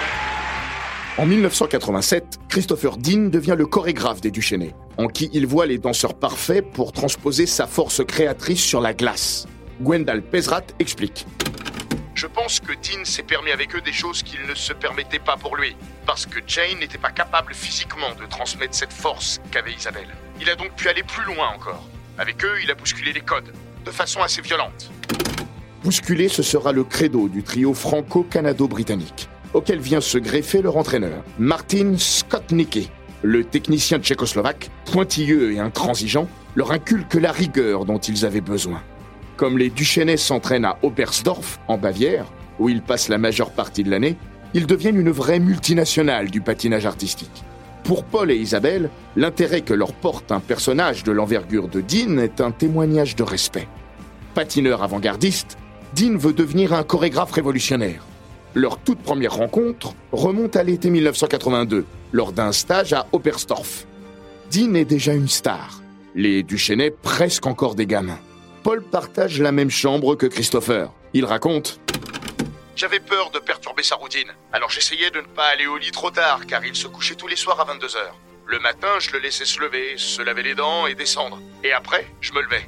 En 1.19 1.27
1987, 1.27 2.39
Christopher 2.49 2.97
Dean 2.97 3.29
devient 3.29 3.53
le 3.55 3.67
chorégraphe 3.67 4.19
des 4.19 4.31
Duchesnay, 4.31 4.73
en 4.97 5.05
qui 5.05 5.29
il 5.31 5.45
voit 5.45 5.67
les 5.67 5.77
danseurs 5.77 6.15
parfaits 6.15 6.65
pour 6.73 6.91
transposer 6.91 7.45
sa 7.45 7.67
force 7.67 8.03
créatrice 8.03 8.63
sur 8.63 8.81
la 8.81 8.95
glace. 8.95 9.45
Gwendal 9.79 10.23
Pesrat 10.23 10.63
explique. 10.79 11.27
Je 12.15 12.25
pense 12.25 12.59
que 12.59 12.73
Dean 12.73 13.05
s'est 13.05 13.21
permis 13.21 13.51
avec 13.51 13.75
eux 13.75 13.81
des 13.81 13.93
choses 13.93 14.23
qu'il 14.23 14.41
ne 14.47 14.55
se 14.55 14.73
permettait 14.73 15.19
pas 15.19 15.37
pour 15.37 15.55
lui, 15.55 15.75
parce 16.07 16.25
que 16.25 16.39
Jane 16.47 16.79
n'était 16.79 16.97
pas 16.97 17.11
capable 17.11 17.53
physiquement 17.53 18.09
de 18.19 18.25
transmettre 18.25 18.73
cette 18.73 18.93
force 18.93 19.39
qu'avait 19.51 19.73
Isabelle. 19.73 20.09
Il 20.41 20.49
a 20.49 20.55
donc 20.55 20.73
pu 20.75 20.89
aller 20.89 21.03
plus 21.03 21.25
loin 21.25 21.49
encore. 21.53 21.87
Avec 22.17 22.43
eux, 22.43 22.55
il 22.63 22.71
a 22.71 22.73
bousculé 22.73 23.13
les 23.13 23.21
codes, 23.21 23.53
de 23.85 23.91
façon 23.91 24.23
assez 24.23 24.41
violente. 24.41 24.89
Bousculer, 25.83 26.29
ce 26.29 26.43
sera 26.43 26.71
le 26.71 26.85
credo 26.85 27.27
du 27.27 27.43
trio 27.43 27.73
franco-canado-britannique, 27.73 29.27
auquel 29.53 29.79
vient 29.79 29.99
se 29.99 30.17
greffer 30.17 30.61
leur 30.61 30.77
entraîneur, 30.77 31.23
Martin 31.37 31.95
Skotnicki. 31.97 32.89
Le 33.21 33.43
technicien 33.43 33.99
tchécoslovaque, 33.99 34.69
pointilleux 34.85 35.51
et 35.51 35.59
intransigeant, 35.59 36.29
leur 36.55 36.71
inculque 36.71 37.15
la 37.15 37.33
rigueur 37.33 37.83
dont 37.83 37.97
ils 37.97 38.25
avaient 38.25 38.39
besoin. 38.39 38.81
Comme 39.35 39.57
les 39.57 39.69
Duchesnais 39.69 40.15
s'entraînent 40.15 40.63
à 40.63 40.77
Oberstdorf, 40.83 41.59
en 41.67 41.77
Bavière, 41.77 42.31
où 42.59 42.69
ils 42.69 42.81
passent 42.81 43.09
la 43.09 43.17
majeure 43.17 43.51
partie 43.51 43.83
de 43.83 43.91
l'année, 43.91 44.15
ils 44.53 44.67
deviennent 44.67 44.99
une 44.99 45.11
vraie 45.11 45.39
multinationale 45.39 46.31
du 46.31 46.39
patinage 46.39 46.85
artistique. 46.85 47.43
Pour 47.83 48.05
Paul 48.05 48.31
et 48.31 48.37
Isabelle, 48.37 48.89
l'intérêt 49.17 49.61
que 49.61 49.73
leur 49.73 49.91
porte 49.91 50.31
un 50.31 50.39
personnage 50.39 51.03
de 51.03 51.11
l'envergure 51.11 51.67
de 51.67 51.81
Dean 51.81 52.19
est 52.19 52.39
un 52.39 52.51
témoignage 52.51 53.17
de 53.17 53.23
respect. 53.23 53.67
Patineur 54.33 54.81
avant-gardiste, 54.81 55.57
Dean 55.95 56.17
veut 56.17 56.33
devenir 56.33 56.73
un 56.73 56.83
chorégraphe 56.83 57.33
révolutionnaire. 57.33 58.03
Leur 58.55 58.79
toute 58.79 58.99
première 58.99 59.35
rencontre 59.35 59.93
remonte 60.11 60.55
à 60.55 60.63
l'été 60.63 60.89
1982, 60.89 61.85
lors 62.11 62.31
d'un 62.31 62.51
stage 62.51 62.93
à 62.93 63.05
Oberstdorf. 63.11 63.85
Dean 64.51 64.73
est 64.73 64.85
déjà 64.85 65.13
une 65.13 65.27
star, 65.27 65.81
les 66.15 66.41
Duchesnay 66.41 66.91
presque 66.91 67.45
encore 67.45 67.75
des 67.75 67.85
gamins. 67.85 68.19
Paul 68.63 68.81
partage 68.83 69.39
la 69.39 69.51
même 69.51 69.69
chambre 69.69 70.15
que 70.15 70.25
Christopher. 70.25 70.89
Il 71.13 71.25
raconte 71.25 71.79
J'avais 72.75 72.99
peur 72.99 73.29
de 73.29 73.39
perturber 73.39 73.83
sa 73.83 73.95
routine, 73.95 74.31
alors 74.51 74.71
j'essayais 74.71 75.11
de 75.11 75.19
ne 75.19 75.27
pas 75.27 75.45
aller 75.47 75.67
au 75.67 75.77
lit 75.77 75.91
trop 75.91 76.09
tard, 76.09 76.47
car 76.47 76.65
il 76.65 76.75
se 76.75 76.87
couchait 76.87 77.15
tous 77.15 77.27
les 77.27 77.35
soirs 77.35 77.59
à 77.59 77.71
22h. 77.71 77.97
Le 78.47 78.59
matin, 78.59 78.99
je 78.99 79.11
le 79.11 79.19
laissais 79.19 79.45
se 79.45 79.59
lever, 79.59 79.93
se 79.97 80.21
laver 80.23 80.43
les 80.43 80.55
dents 80.55 80.87
et 80.87 80.95
descendre. 80.95 81.39
Et 81.63 81.71
après, 81.71 82.07
je 82.19 82.33
me 82.33 82.41
levais. 82.41 82.67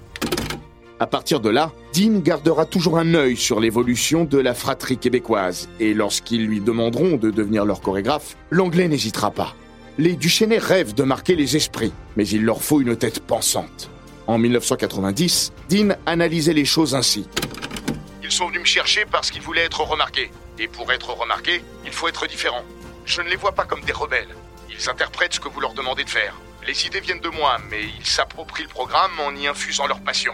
À 0.97 1.07
partir 1.07 1.41
de 1.41 1.49
là, 1.49 1.73
Dean 1.93 2.19
gardera 2.19 2.65
toujours 2.65 2.97
un 2.97 3.15
œil 3.15 3.35
sur 3.35 3.59
l'évolution 3.59 4.23
de 4.23 4.37
la 4.37 4.53
fratrie 4.53 4.97
québécoise, 4.97 5.67
et 5.81 5.93
lorsqu'ils 5.93 6.45
lui 6.45 6.61
demanderont 6.61 7.17
de 7.17 7.31
devenir 7.31 7.65
leur 7.65 7.81
chorégraphe, 7.81 8.37
l'anglais 8.49 8.87
n'hésitera 8.87 9.31
pas. 9.31 9.53
Les 9.97 10.15
Duchesnay 10.15 10.57
rêvent 10.57 10.93
de 10.93 11.03
marquer 11.03 11.35
les 11.35 11.57
esprits, 11.57 11.91
mais 12.15 12.25
il 12.25 12.45
leur 12.45 12.61
faut 12.61 12.79
une 12.79 12.95
tête 12.95 13.19
pensante. 13.19 13.89
En 14.25 14.37
1990, 14.37 15.51
Dean 15.69 15.95
analysait 16.05 16.53
les 16.53 16.63
choses 16.63 16.95
ainsi. 16.95 17.27
Ils 18.23 18.31
sont 18.31 18.47
venus 18.47 18.61
me 18.61 18.65
chercher 18.65 19.03
parce 19.11 19.31
qu'ils 19.31 19.41
voulaient 19.41 19.65
être 19.65 19.81
remarqués. 19.81 20.31
Et 20.59 20.67
pour 20.69 20.89
être 20.93 21.09
remarqués, 21.09 21.61
il 21.85 21.91
faut 21.91 22.07
être 22.07 22.25
différent. 22.25 22.63
Je 23.05 23.21
ne 23.21 23.27
les 23.27 23.35
vois 23.35 23.51
pas 23.51 23.65
comme 23.65 23.81
des 23.81 23.91
rebelles. 23.91 24.33
Ils 24.69 24.89
interprètent 24.89 25.33
ce 25.33 25.39
que 25.41 25.49
vous 25.49 25.59
leur 25.59 25.73
demandez 25.73 26.05
de 26.05 26.09
faire. 26.09 26.35
Les 26.65 26.87
idées 26.87 27.01
viennent 27.01 27.19
de 27.19 27.29
moi, 27.29 27.57
mais 27.69 27.81
ils 27.99 28.05
s'approprient 28.05 28.63
le 28.63 28.69
programme 28.69 29.11
en 29.19 29.35
y 29.35 29.45
infusant 29.45 29.87
leur 29.87 29.99
passion. 29.99 30.33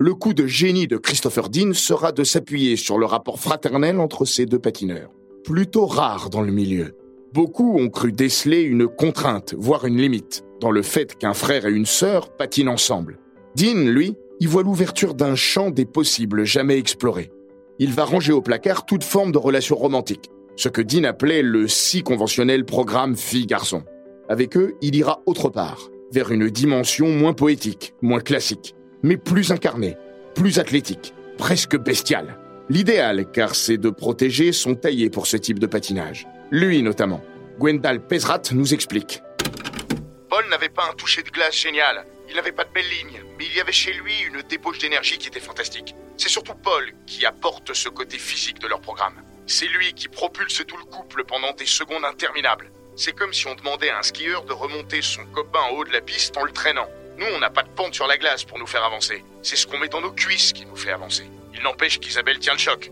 Le 0.00 0.14
coup 0.14 0.34
de 0.34 0.46
génie 0.46 0.86
de 0.86 0.96
Christopher 0.96 1.48
Dean 1.48 1.72
sera 1.72 2.12
de 2.12 2.24
s'appuyer 2.24 2.76
sur 2.76 2.98
le 2.98 3.06
rapport 3.06 3.38
fraternel 3.38 4.00
entre 4.00 4.24
ces 4.24 4.46
deux 4.46 4.58
patineurs 4.58 5.10
plutôt 5.44 5.86
rare 5.86 6.30
dans 6.30 6.40
le 6.40 6.50
milieu. 6.50 6.96
Beaucoup 7.32 7.78
ont 7.78 7.90
cru 7.90 8.10
déceler 8.10 8.62
une 8.62 8.88
contrainte, 8.88 9.54
voire 9.56 9.84
une 9.84 9.98
limite, 9.98 10.44
dans 10.60 10.70
le 10.70 10.82
fait 10.82 11.16
qu'un 11.16 11.34
frère 11.34 11.66
et 11.66 11.72
une 11.72 11.86
sœur 11.86 12.34
patinent 12.34 12.72
ensemble. 12.72 13.18
Dean, 13.54 13.86
lui, 13.86 14.16
y 14.40 14.46
voit 14.46 14.62
l'ouverture 14.62 15.14
d'un 15.14 15.34
champ 15.34 15.70
des 15.70 15.84
possibles 15.84 16.44
jamais 16.44 16.78
explorés. 16.78 17.30
Il 17.78 17.92
va 17.92 18.04
ranger 18.04 18.32
au 18.32 18.40
placard 18.40 18.86
toute 18.86 19.04
forme 19.04 19.32
de 19.32 19.38
relation 19.38 19.76
romantique, 19.76 20.30
ce 20.56 20.68
que 20.68 20.80
Dean 20.80 21.04
appelait 21.04 21.42
le 21.42 21.68
si 21.68 22.02
conventionnel 22.02 22.64
programme 22.64 23.16
fille-garçon. 23.16 23.82
Avec 24.28 24.56
eux, 24.56 24.76
il 24.80 24.96
ira 24.96 25.22
autre 25.26 25.50
part, 25.50 25.90
vers 26.10 26.32
une 26.32 26.48
dimension 26.48 27.08
moins 27.08 27.34
poétique, 27.34 27.94
moins 28.00 28.20
classique, 28.20 28.74
mais 29.04 29.18
plus 29.18 29.52
incarnée, 29.52 29.98
plus 30.34 30.58
athlétique, 30.58 31.14
presque 31.36 31.76
bestiale. 31.76 32.38
L'idéal, 32.70 33.30
car 33.30 33.54
ces 33.54 33.76
deux 33.76 33.92
protégés 33.92 34.50
sont 34.52 34.74
taillés 34.74 35.10
pour 35.10 35.26
ce 35.26 35.36
type 35.36 35.58
de 35.58 35.66
patinage. 35.66 36.26
Lui 36.50 36.82
notamment. 36.82 37.22
Gwendal 37.58 38.00
Pesrat 38.00 38.40
nous 38.52 38.72
explique. 38.72 39.22
Paul 40.30 40.48
n'avait 40.48 40.70
pas 40.70 40.88
un 40.90 40.94
toucher 40.94 41.22
de 41.22 41.28
glace 41.28 41.54
génial. 41.54 42.06
Il 42.30 42.36
n'avait 42.36 42.52
pas 42.52 42.64
de 42.64 42.70
belles 42.72 42.88
lignes, 42.88 43.20
mais 43.38 43.44
il 43.44 43.54
y 43.54 43.60
avait 43.60 43.72
chez 43.72 43.92
lui 43.92 44.14
une 44.26 44.40
débauche 44.48 44.78
d'énergie 44.78 45.18
qui 45.18 45.28
était 45.28 45.38
fantastique. 45.38 45.94
C'est 46.16 46.30
surtout 46.30 46.54
Paul 46.54 46.90
qui 47.06 47.26
apporte 47.26 47.74
ce 47.74 47.90
côté 47.90 48.16
physique 48.16 48.58
de 48.58 48.66
leur 48.66 48.80
programme. 48.80 49.20
C'est 49.46 49.68
lui 49.68 49.92
qui 49.92 50.08
propulse 50.08 50.64
tout 50.66 50.78
le 50.78 50.84
couple 50.84 51.24
pendant 51.24 51.52
des 51.52 51.66
secondes 51.66 52.06
interminables. 52.06 52.70
C'est 52.96 53.12
comme 53.12 53.34
si 53.34 53.46
on 53.48 53.54
demandait 53.54 53.90
à 53.90 53.98
un 53.98 54.02
skieur 54.02 54.46
de 54.46 54.54
remonter 54.54 55.02
son 55.02 55.26
copain 55.26 55.60
en 55.60 55.76
haut 55.76 55.84
de 55.84 55.92
la 55.92 56.00
piste 56.00 56.38
en 56.38 56.44
le 56.44 56.52
traînant. 56.52 56.88
Nous, 57.18 57.26
on 57.34 57.38
n'a 57.38 57.50
pas 57.50 57.62
de 57.62 57.68
pente 57.68 57.94
sur 57.94 58.06
la 58.06 58.16
glace 58.16 58.44
pour 58.44 58.58
nous 58.58 58.66
faire 58.66 58.84
avancer. 58.84 59.22
C'est 59.42 59.56
ce 59.56 59.66
qu'on 59.66 59.78
met 59.78 59.88
dans 59.88 60.00
nos 60.00 60.10
cuisses 60.10 60.52
qui 60.52 60.66
nous 60.66 60.76
fait 60.76 60.90
avancer. 60.90 61.24
Il 61.54 61.62
n'empêche 61.62 62.00
qu'Isabelle 62.00 62.38
tient 62.38 62.54
le 62.54 62.58
choc. 62.58 62.90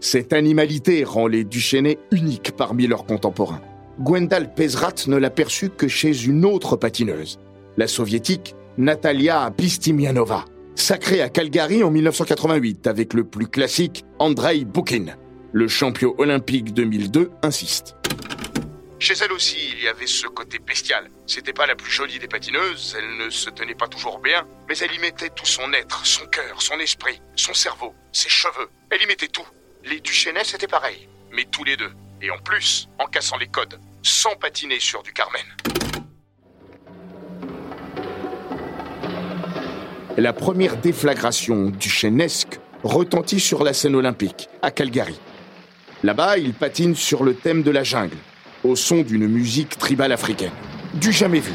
Cette 0.00 0.32
animalité 0.32 1.04
rend 1.04 1.26
les 1.26 1.44
Duchesnay 1.44 1.98
uniques 2.10 2.52
parmi 2.56 2.86
leurs 2.86 3.04
contemporains. 3.04 3.62
Gwendal 4.00 4.54
Pesrat 4.54 4.94
ne 5.06 5.16
l'a 5.16 5.30
perçu 5.30 5.70
que 5.70 5.88
chez 5.88 6.24
une 6.24 6.44
autre 6.44 6.76
patineuse, 6.76 7.38
la 7.76 7.86
soviétique 7.86 8.54
Natalia 8.78 9.52
Pistimianova, 9.54 10.44
sacrée 10.74 11.20
à 11.20 11.28
Calgary 11.28 11.82
en 11.82 11.90
1988 11.90 12.86
avec 12.86 13.14
le 13.14 13.24
plus 13.24 13.46
classique 13.46 14.04
Andrei 14.18 14.64
Boukin. 14.64 15.06
Le 15.52 15.68
champion 15.68 16.14
olympique 16.18 16.72
2002 16.72 17.30
insiste. 17.42 17.96
Chez 19.02 19.14
elle 19.24 19.32
aussi, 19.32 19.56
il 19.72 19.82
y 19.82 19.88
avait 19.88 20.06
ce 20.06 20.26
côté 20.26 20.58
bestial. 20.58 21.08
C'était 21.26 21.54
pas 21.54 21.66
la 21.66 21.74
plus 21.74 21.90
jolie 21.90 22.18
des 22.18 22.28
patineuses, 22.28 22.94
elle 22.98 23.16
ne 23.16 23.30
se 23.30 23.48
tenait 23.48 23.74
pas 23.74 23.88
toujours 23.88 24.18
bien, 24.18 24.46
mais 24.68 24.76
elle 24.76 24.92
y 24.94 24.98
mettait 24.98 25.30
tout 25.30 25.46
son 25.46 25.72
être, 25.72 26.04
son 26.04 26.26
cœur, 26.26 26.60
son 26.60 26.78
esprit, 26.78 27.18
son 27.34 27.54
cerveau, 27.54 27.94
ses 28.12 28.28
cheveux. 28.28 28.68
Elle 28.90 29.02
y 29.02 29.06
mettait 29.06 29.28
tout. 29.28 29.46
Les 29.84 30.00
Duchesnay, 30.00 30.44
c'était 30.44 30.66
pareil, 30.66 31.08
mais 31.32 31.46
tous 31.50 31.64
les 31.64 31.78
deux. 31.78 31.90
Et 32.20 32.30
en 32.30 32.36
plus, 32.36 32.90
en 32.98 33.06
cassant 33.06 33.38
les 33.38 33.48
codes, 33.48 33.80
sans 34.02 34.36
patiner 34.36 34.78
sur 34.78 35.02
du 35.02 35.14
Carmen. 35.14 35.46
La 40.18 40.34
première 40.34 40.76
déflagration 40.76 41.70
duchesnesque 41.70 42.60
retentit 42.84 43.40
sur 43.40 43.64
la 43.64 43.72
scène 43.72 43.94
olympique, 43.94 44.50
à 44.60 44.70
Calgary. 44.70 45.18
Là-bas, 46.02 46.36
il 46.36 46.52
patine 46.52 46.94
sur 46.94 47.24
le 47.24 47.34
thème 47.34 47.62
de 47.62 47.70
la 47.70 47.82
jungle, 47.82 48.16
au 48.64 48.76
son 48.76 49.02
d'une 49.02 49.26
musique 49.26 49.78
tribale 49.78 50.12
africaine. 50.12 50.52
Du 50.94 51.12
jamais 51.12 51.40
vu. 51.40 51.52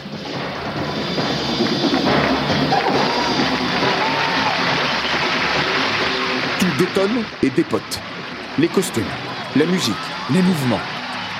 Tout 6.60 6.78
détonne 6.80 7.24
et 7.44 7.50
dépote. 7.50 8.02
Les 8.58 8.68
costumes, 8.68 9.04
la 9.56 9.66
musique, 9.66 9.94
les 10.32 10.42
mouvements. 10.42 10.80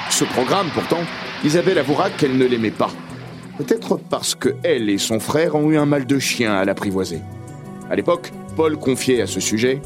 Ce 0.10 0.26
programme, 0.26 0.68
pourtant, 0.74 1.02
Isabelle 1.44 1.80
avouera 1.80 2.10
qu'elle 2.10 2.38
ne 2.38 2.46
l'aimait 2.46 2.72
pas. 2.72 2.92
Peut-être 3.58 3.98
parce 4.10 4.36
que 4.36 4.56
elle 4.64 4.90
et 4.90 4.98
son 4.98 5.20
frère 5.20 5.56
ont 5.56 5.72
eu 5.72 5.78
un 5.78 5.86
mal 5.86 6.06
de 6.06 6.20
chien 6.20 6.54
à 6.54 6.66
l'apprivoiser. 6.66 7.22
À 7.90 7.96
l'époque, 7.96 8.32
Paul 8.56 8.78
confiait 8.78 9.22
à 9.22 9.28
ce 9.28 9.40
sujet 9.40 9.82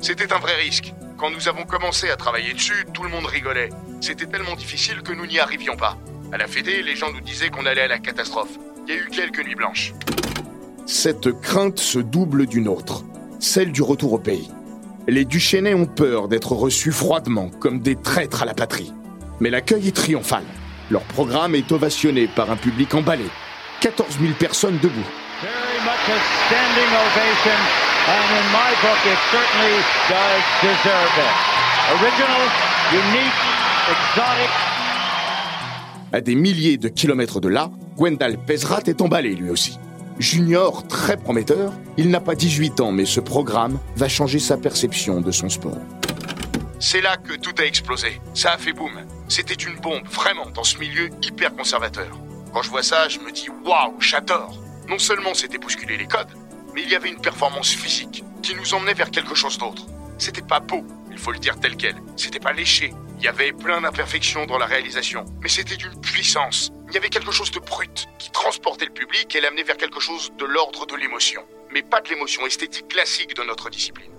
C'était 0.00 0.32
un 0.32 0.38
vrai 0.38 0.54
risque. 0.56 0.94
Quand 1.20 1.28
nous 1.28 1.50
avons 1.50 1.64
commencé 1.64 2.08
à 2.08 2.16
travailler 2.16 2.54
dessus, 2.54 2.86
tout 2.94 3.02
le 3.02 3.10
monde 3.10 3.26
rigolait. 3.26 3.68
C'était 4.00 4.24
tellement 4.24 4.56
difficile 4.56 5.02
que 5.02 5.12
nous 5.12 5.26
n'y 5.26 5.38
arrivions 5.38 5.76
pas. 5.76 5.98
À 6.32 6.38
la 6.38 6.46
Fédé, 6.46 6.82
les 6.82 6.96
gens 6.96 7.12
nous 7.12 7.20
disaient 7.20 7.50
qu'on 7.50 7.66
allait 7.66 7.82
à 7.82 7.88
la 7.88 7.98
catastrophe. 7.98 8.58
Il 8.88 8.94
y 8.94 8.96
a 8.96 9.00
eu 9.02 9.10
quelques 9.10 9.44
nuits 9.44 9.54
blanches. 9.54 9.92
Cette 10.86 11.38
crainte 11.42 11.78
se 11.78 11.98
double 11.98 12.46
d'une 12.46 12.68
autre, 12.68 13.04
celle 13.38 13.70
du 13.70 13.82
retour 13.82 14.14
au 14.14 14.18
pays. 14.18 14.50
Les 15.08 15.26
Duchesnay 15.26 15.74
ont 15.74 15.84
peur 15.84 16.26
d'être 16.26 16.52
reçus 16.52 16.90
froidement 16.90 17.50
comme 17.50 17.80
des 17.80 17.96
traîtres 17.96 18.42
à 18.42 18.46
la 18.46 18.54
patrie. 18.54 18.90
Mais 19.40 19.50
l'accueil 19.50 19.88
est 19.88 19.96
triomphal. 19.96 20.44
Leur 20.90 21.02
programme 21.02 21.54
est 21.54 21.70
ovationné 21.70 22.28
par 22.28 22.50
un 22.50 22.56
public 22.56 22.94
emballé. 22.94 23.26
14 23.82 24.18
000 24.20 24.32
personnes 24.38 24.78
debout. 24.78 25.04
Very 25.42 25.80
much 25.84 26.08
a 26.08 26.18
standing 26.46 26.88
ovation, 26.88 27.89
and 28.08 28.28
in 28.38 28.46
my 28.52 28.70
book, 28.82 29.00
it 29.04 29.18
certainly 29.30 29.76
does 30.08 30.44
deserve 30.62 31.14
it. 31.18 31.34
Original, 31.98 32.42
unique, 32.92 33.40
exotic. 33.90 34.50
À 36.12 36.20
des 36.20 36.34
milliers 36.34 36.76
de 36.76 36.88
kilomètres 36.88 37.40
de 37.40 37.48
là, 37.48 37.70
Gwendal 37.96 38.36
Pesrat 38.38 38.82
est 38.86 39.00
emballé 39.00 39.34
lui 39.34 39.50
aussi. 39.50 39.78
Junior 40.18 40.86
très 40.86 41.16
prometteur, 41.16 41.72
il 41.96 42.10
n'a 42.10 42.20
pas 42.20 42.34
18 42.34 42.80
ans, 42.80 42.92
mais 42.92 43.04
ce 43.04 43.20
programme 43.20 43.78
va 43.96 44.08
changer 44.08 44.38
sa 44.38 44.56
perception 44.56 45.20
de 45.20 45.30
son 45.30 45.48
sport. 45.48 45.78
C'est 46.78 47.00
là 47.00 47.16
que 47.16 47.34
tout 47.34 47.54
a 47.58 47.64
explosé. 47.64 48.20
Ça 48.34 48.52
a 48.52 48.58
fait 48.58 48.72
boum. 48.72 48.90
C'était 49.28 49.54
une 49.54 49.76
bombe, 49.80 50.06
vraiment, 50.10 50.46
dans 50.54 50.64
ce 50.64 50.78
milieu 50.78 51.10
hyper 51.22 51.54
conservateur. 51.54 52.08
Quand 52.52 52.62
je 52.62 52.70
vois 52.70 52.82
ça, 52.82 53.08
je 53.08 53.18
me 53.20 53.30
dis 53.30 53.48
waouh, 53.64 54.00
j'adore. 54.00 54.58
Non 54.88 54.98
seulement 54.98 55.34
c'était 55.34 55.58
bousculer 55.58 55.96
les 55.96 56.06
codes, 56.06 56.30
il 56.82 56.90
y 56.90 56.96
avait 56.96 57.10
une 57.10 57.20
performance 57.20 57.70
physique 57.70 58.24
qui 58.42 58.54
nous 58.54 58.74
emmenait 58.74 58.94
vers 58.94 59.10
quelque 59.10 59.34
chose 59.34 59.58
d'autre. 59.58 59.86
C'était 60.18 60.42
pas 60.42 60.60
beau, 60.60 60.84
il 61.10 61.18
faut 61.18 61.32
le 61.32 61.38
dire 61.38 61.58
tel 61.60 61.76
quel. 61.76 61.96
C'était 62.16 62.40
pas 62.40 62.52
léché. 62.52 62.92
Il 63.18 63.24
y 63.24 63.28
avait 63.28 63.52
plein 63.52 63.80
d'imperfections 63.80 64.46
dans 64.46 64.58
la 64.58 64.66
réalisation, 64.66 65.24
mais 65.42 65.48
c'était 65.48 65.76
d'une 65.76 66.00
puissance. 66.00 66.72
Il 66.88 66.94
y 66.94 66.96
avait 66.96 67.10
quelque 67.10 67.32
chose 67.32 67.50
de 67.50 67.60
brut 67.60 68.08
qui 68.18 68.30
transportait 68.30 68.86
le 68.86 68.92
public 68.92 69.34
et 69.34 69.40
l'amenait 69.40 69.62
vers 69.62 69.76
quelque 69.76 70.00
chose 70.00 70.32
de 70.38 70.44
l'ordre 70.44 70.86
de 70.86 70.96
l'émotion, 70.96 71.42
mais 71.72 71.82
pas 71.82 72.00
de 72.00 72.08
l'émotion 72.08 72.46
esthétique 72.46 72.88
classique 72.88 73.36
de 73.36 73.42
notre 73.42 73.68
discipline. 73.70 74.10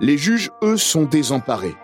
Les 0.00 0.18
juges, 0.18 0.50
eux, 0.62 0.76
sont 0.76 1.04
désemparés, 1.04 1.76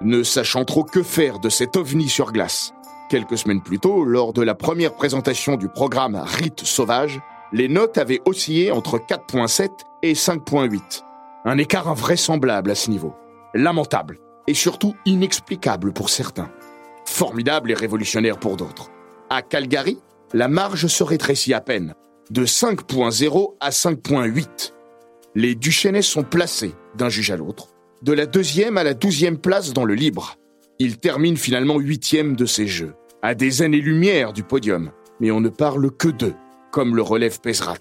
ne 0.00 0.22
sachant 0.22 0.64
trop 0.64 0.84
que 0.84 1.02
faire 1.02 1.38
de 1.38 1.50
cet 1.50 1.76
ovni 1.76 2.08
sur 2.08 2.32
glace. 2.32 2.72
Quelques 3.08 3.38
semaines 3.38 3.62
plus 3.62 3.78
tôt, 3.78 4.04
lors 4.04 4.32
de 4.32 4.42
la 4.42 4.54
première 4.54 4.94
présentation 4.94 5.56
du 5.56 5.68
programme 5.68 6.16
Rite 6.16 6.60
sauvage, 6.60 7.20
les 7.52 7.68
notes 7.68 7.98
avaient 7.98 8.20
oscillé 8.26 8.70
entre 8.70 8.98
4.7 8.98 9.68
et 10.02 10.12
5.8. 10.12 11.02
Un 11.44 11.58
écart 11.58 11.88
invraisemblable 11.88 12.70
à 12.70 12.74
ce 12.74 12.90
niveau. 12.90 13.14
Lamentable 13.54 14.18
et 14.46 14.54
surtout 14.54 14.94
inexplicable 15.06 15.92
pour 15.92 16.10
certains. 16.10 16.50
Formidable 17.04 17.70
et 17.70 17.74
révolutionnaire 17.74 18.38
pour 18.38 18.56
d'autres. 18.56 18.90
À 19.30 19.42
Calgary, 19.42 19.98
la 20.34 20.48
marge 20.48 20.86
se 20.86 21.02
rétrécit 21.02 21.54
à 21.54 21.60
peine, 21.60 21.94
de 22.30 22.44
5.0 22.44 23.54
à 23.60 23.70
5.8 23.70 24.72
les 25.38 25.54
Duchesnais 25.54 26.02
sont 26.02 26.24
placés 26.24 26.74
d'un 26.96 27.08
juge 27.08 27.30
à 27.30 27.36
l'autre, 27.36 27.68
de 28.02 28.12
la 28.12 28.26
deuxième 28.26 28.76
à 28.76 28.82
la 28.82 28.94
douzième 28.94 29.38
place 29.38 29.72
dans 29.72 29.84
le 29.84 29.94
libre. 29.94 30.34
Ils 30.80 30.98
terminent 30.98 31.36
finalement 31.36 31.78
huitième 31.78 32.36
de 32.36 32.46
ces 32.46 32.66
jeux, 32.66 32.94
à 33.22 33.34
des 33.34 33.62
années-lumière 33.62 34.32
du 34.32 34.44
podium, 34.44 34.92
mais 35.20 35.30
on 35.30 35.40
ne 35.40 35.48
parle 35.48 35.90
que 35.90 36.08
d'eux, 36.08 36.34
comme 36.70 36.94
le 36.94 37.02
relève 37.02 37.40
Pesrat. 37.40 37.78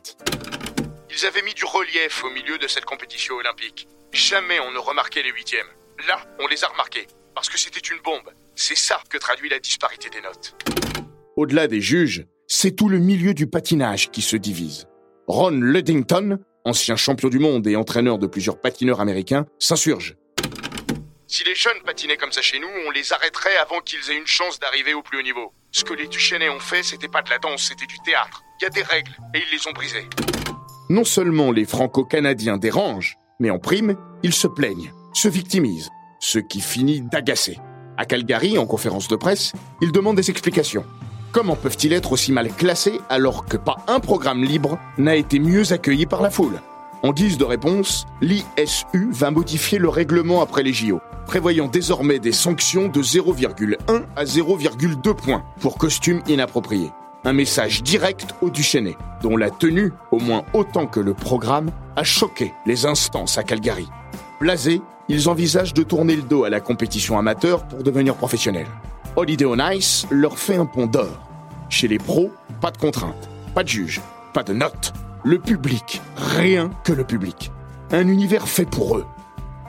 Ils 1.10 1.26
avaient 1.26 1.44
mis 1.44 1.54
du 1.54 1.66
relief 1.66 2.24
au 2.24 2.30
milieu 2.32 2.58
de 2.58 2.68
cette 2.68 2.86
compétition 2.86 3.36
olympique. 3.36 3.88
Jamais 4.12 4.60
on 4.60 4.72
ne 4.72 4.80
remarquait 4.80 5.22
les 5.22 5.32
huitièmes. 5.32 5.68
Là, 6.08 6.20
on 6.40 6.48
les 6.48 6.64
a 6.64 6.68
remarqués, 6.68 7.08
parce 7.36 7.50
que 7.50 7.60
c'était 7.60 7.80
une 7.80 8.02
bombe. 8.04 8.34
C'est 8.56 8.78
ça 8.78 9.00
que 9.10 9.18
traduit 9.18 9.50
la 9.50 9.60
disparité 9.60 10.10
des 10.10 10.22
notes. 10.22 10.56
Au-delà 11.36 11.68
des 11.68 11.82
juges, 11.82 12.26
c'est 12.48 12.76
tout 12.76 12.90
le 12.90 12.98
milieu 12.98 13.34
du 13.34 13.48
patinage 13.48 14.10
qui 14.10 14.22
se 14.22 14.38
divise. 14.38 14.88
Ron 15.28 15.52
Luddington 15.52 16.40
ancien 16.68 16.98
champion 16.98 17.30
du 17.30 17.40
monde 17.40 17.66
et 17.68 17.76
entraîneur 17.76 18.20
de 18.20 18.28
plusieurs 18.28 18.60
patineurs 18.60 19.00
américains, 19.00 19.46
s'insurge. 19.58 20.16
Si 21.30 21.44
les 21.44 21.56
jeunes 21.56 21.82
patinaient 21.86 22.16
comme 22.16 22.32
ça 22.32 22.42
chez 22.42 22.58
nous, 22.58 22.70
on 22.88 22.92
les 22.92 23.12
arrêterait 23.12 23.58
avant 23.58 23.82
qu'ils 23.82 24.10
aient 24.10 24.18
une 24.18 24.28
chance 24.28 24.62
d'arriver 24.62 24.94
au 24.94 25.02
plus 25.02 25.20
haut 25.20 25.24
niveau. 25.24 25.52
Ce 25.74 25.84
que 25.84 25.94
les 25.94 26.08
Duchesnais 26.08 26.48
ont 26.48 26.62
fait, 26.62 26.84
c'était 26.84 27.10
pas 27.10 27.22
de 27.22 27.30
la 27.30 27.38
danse, 27.38 27.64
c'était 27.64 27.86
du 27.86 27.98
théâtre. 28.06 28.44
Il 28.62 28.64
y 28.64 28.68
a 28.68 28.70
des 28.70 28.82
règles, 28.82 29.12
et 29.34 29.40
ils 29.40 29.58
les 29.58 29.68
ont 29.68 29.74
brisées. 29.74 30.08
Non 30.90 31.04
seulement 31.04 31.52
les 31.52 31.66
Franco-Canadiens 31.66 32.56
dérangent, 32.56 33.18
mais 33.42 33.50
en 33.50 33.60
prime, 33.60 33.98
ils 34.24 34.34
se 34.34 34.48
plaignent, 34.48 34.94
se 35.14 35.28
victimisent, 35.28 35.90
ce 36.22 36.40
qui 36.40 36.62
finit 36.62 37.02
d'agacer. 37.02 37.58
À 37.98 38.06
Calgary, 38.06 38.58
en 38.58 38.66
conférence 38.66 39.10
de 39.10 39.18
presse, 39.18 39.52
ils 39.82 39.92
demandent 39.92 40.16
des 40.16 40.32
explications. 40.32 40.86
Comment 41.34 41.58
peuvent-ils 41.58 41.92
être 41.92 42.14
aussi 42.14 42.32
mal 42.32 42.54
classés 42.54 43.02
alors 43.10 43.46
que 43.46 43.58
pas 43.58 43.76
un 43.88 44.00
programme 44.00 44.46
libre 44.46 44.80
n'a 44.98 45.18
été 45.18 45.40
mieux 45.40 45.74
accueilli 45.74 46.06
par 46.06 46.22
la 46.22 46.30
foule? 46.30 46.62
En 47.04 47.14
guise 47.14 47.38
de 47.38 47.44
réponse, 47.44 48.06
l'ISU 48.22 49.12
va 49.12 49.30
modifier 49.30 49.78
le 49.78 49.88
règlement 49.88 50.42
après 50.42 50.64
les 50.64 50.74
JO, 50.74 51.00
prévoyant 51.28 51.68
désormais 51.68 52.18
des 52.18 52.32
sanctions 52.32 52.88
de 52.88 53.02
0,1 53.02 53.78
à 54.16 54.24
0,2 54.24 55.14
points 55.14 55.44
pour 55.60 55.78
costumes 55.78 56.22
inappropriés. 56.28 56.92
Un 57.24 57.34
message 57.34 57.84
direct 57.84 58.34
aux 58.42 58.50
Duchesnay, 58.50 58.98
dont 59.22 59.38
la 59.38 59.52
tenue, 59.52 59.94
au 60.12 60.20
moins 60.20 60.44
autant 60.54 60.88
que 60.88 61.00
le 61.00 61.14
programme, 61.14 61.70
a 61.96 62.04
choqué 62.04 62.52
les 62.66 62.88
instances 62.88 63.38
à 63.38 63.44
Calgary. 63.44 63.88
Blasés, 64.42 64.82
ils 65.08 65.30
envisagent 65.30 65.74
de 65.74 65.84
tourner 65.84 66.16
le 66.16 66.24
dos 66.24 66.46
à 66.46 66.50
la 66.50 66.62
compétition 66.62 67.20
amateur 67.20 67.68
pour 67.68 67.84
devenir 67.84 68.16
professionnels. 68.16 68.68
Holiday 69.16 69.46
on 69.46 69.58
Ice 69.72 70.08
leur 70.10 70.40
fait 70.40 70.56
un 70.56 70.66
pont 70.66 70.88
d'or. 70.88 71.20
Chez 71.70 71.88
les 71.88 72.00
pros, 72.00 72.32
pas 72.60 72.72
de 72.72 72.78
contraintes, 72.78 73.30
pas 73.54 73.64
de 73.64 73.70
juge, 73.70 74.02
pas 74.34 74.44
de 74.44 74.54
notes. 74.54 74.94
Le 75.28 75.40
public, 75.40 76.02
rien 76.16 76.72
que 76.86 76.94
le 76.94 77.04
public. 77.04 77.52
Un 77.92 78.08
univers 78.08 78.48
fait 78.48 78.64
pour 78.64 78.96
eux. 78.96 79.06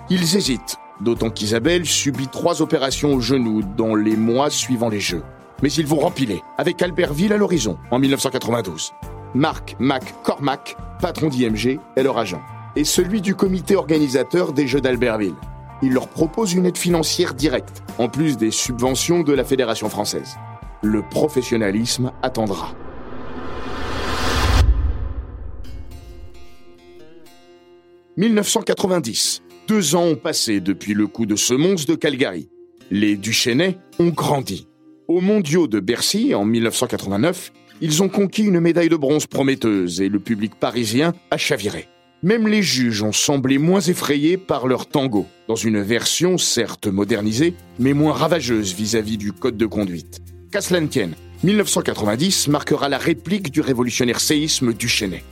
Ils 0.09 0.37
hésitent, 0.37 0.77
d'autant 1.01 1.31
qu'Isabelle 1.31 1.85
subit 1.85 2.29
trois 2.29 2.63
opérations 2.63 3.13
au 3.13 3.21
genou 3.21 3.63
dans 3.77 3.97
les 3.97 4.15
mois 4.15 4.51
suivant 4.51 4.89
les 4.89 5.01
Jeux. 5.01 5.25
Mais 5.61 5.73
ils 5.73 5.85
vont 5.85 5.99
rempiler, 5.99 6.45
avec 6.59 6.81
Albertville 6.81 7.33
à 7.33 7.37
l'horizon, 7.37 7.77
en 7.91 7.99
1992. 7.99 8.93
Marc 9.35 9.75
McCormack, 9.81 10.77
patron 11.01 11.27
d'IMG, 11.27 11.81
est 11.97 12.03
leur 12.05 12.19
agent, 12.19 12.41
et 12.77 12.85
celui 12.85 13.21
du 13.21 13.35
comité 13.35 13.75
organisateur 13.75 14.53
des 14.53 14.69
Jeux 14.69 14.81
d'Albertville 14.81 15.35
il 15.83 15.93
leur 15.93 16.07
propose 16.07 16.55
une 16.55 16.67
aide 16.67 16.79
financière 16.79 17.35
directe, 17.35 17.83
en 17.99 18.09
plus 18.09 18.37
des 18.37 18.53
subventions 18.53 19.25
de 19.25 19.33
la 19.33 19.43
Fédération 19.43 19.89
française. 19.89 20.37
Le 20.83 21.03
professionnalisme 21.03 22.13
attendra. 22.23 22.75
«1990. 28.19 29.43
Deux 29.69 29.95
ans 29.95 30.03
ont 30.03 30.17
passé 30.17 30.59
depuis 30.59 30.93
le 30.93 31.07
coup 31.07 31.25
de 31.25 31.37
semonce 31.37 31.87
de 31.87 31.95
Calgary. 31.95 32.49
Les 32.91 33.15
Duchesnay 33.15 33.79
ont 34.01 34.09
grandi. 34.09 34.67
Aux 35.07 35.21
mondiaux 35.21 35.69
de 35.69 35.79
Bercy, 35.79 36.35
en 36.35 36.45
1989, 36.45 37.53
ils 37.81 38.03
ont 38.03 38.09
conquis 38.09 38.43
une 38.43 38.59
médaille 38.59 38.89
de 38.89 38.97
bronze 38.97 39.29
prometteuse 39.29 40.01
et 40.01 40.09
le 40.09 40.19
public 40.19 40.57
parisien 40.57 41.15
a 41.31 41.37
chaviré. 41.37 41.87
Même 42.25 42.49
les 42.49 42.61
juges 42.61 43.05
ont 43.05 43.13
semblé 43.13 43.57
moins 43.59 43.83
effrayés 43.83 44.37
par 44.37 44.67
leur 44.67 44.87
tango, 44.89 45.25
dans 45.47 45.55
une 45.55 45.81
version 45.81 46.39
certes 46.39 46.89
modernisée, 46.89 47.55
mais 47.79 47.93
moins 47.93 48.15
ravageuse 48.15 48.75
vis-à-vis 48.75 49.17
du 49.17 49.33
code 49.33 49.57
de 49.57 49.67
conduite. 49.67 50.19
Qu'à 50.51 50.59
1990 51.45 52.49
marquera 52.49 52.89
la 52.89 52.99
réplique 52.99 53.53
du 53.53 53.61
révolutionnaire 53.61 54.19
séisme 54.19 54.73
du 54.73 54.89
Chenet. 54.89 55.23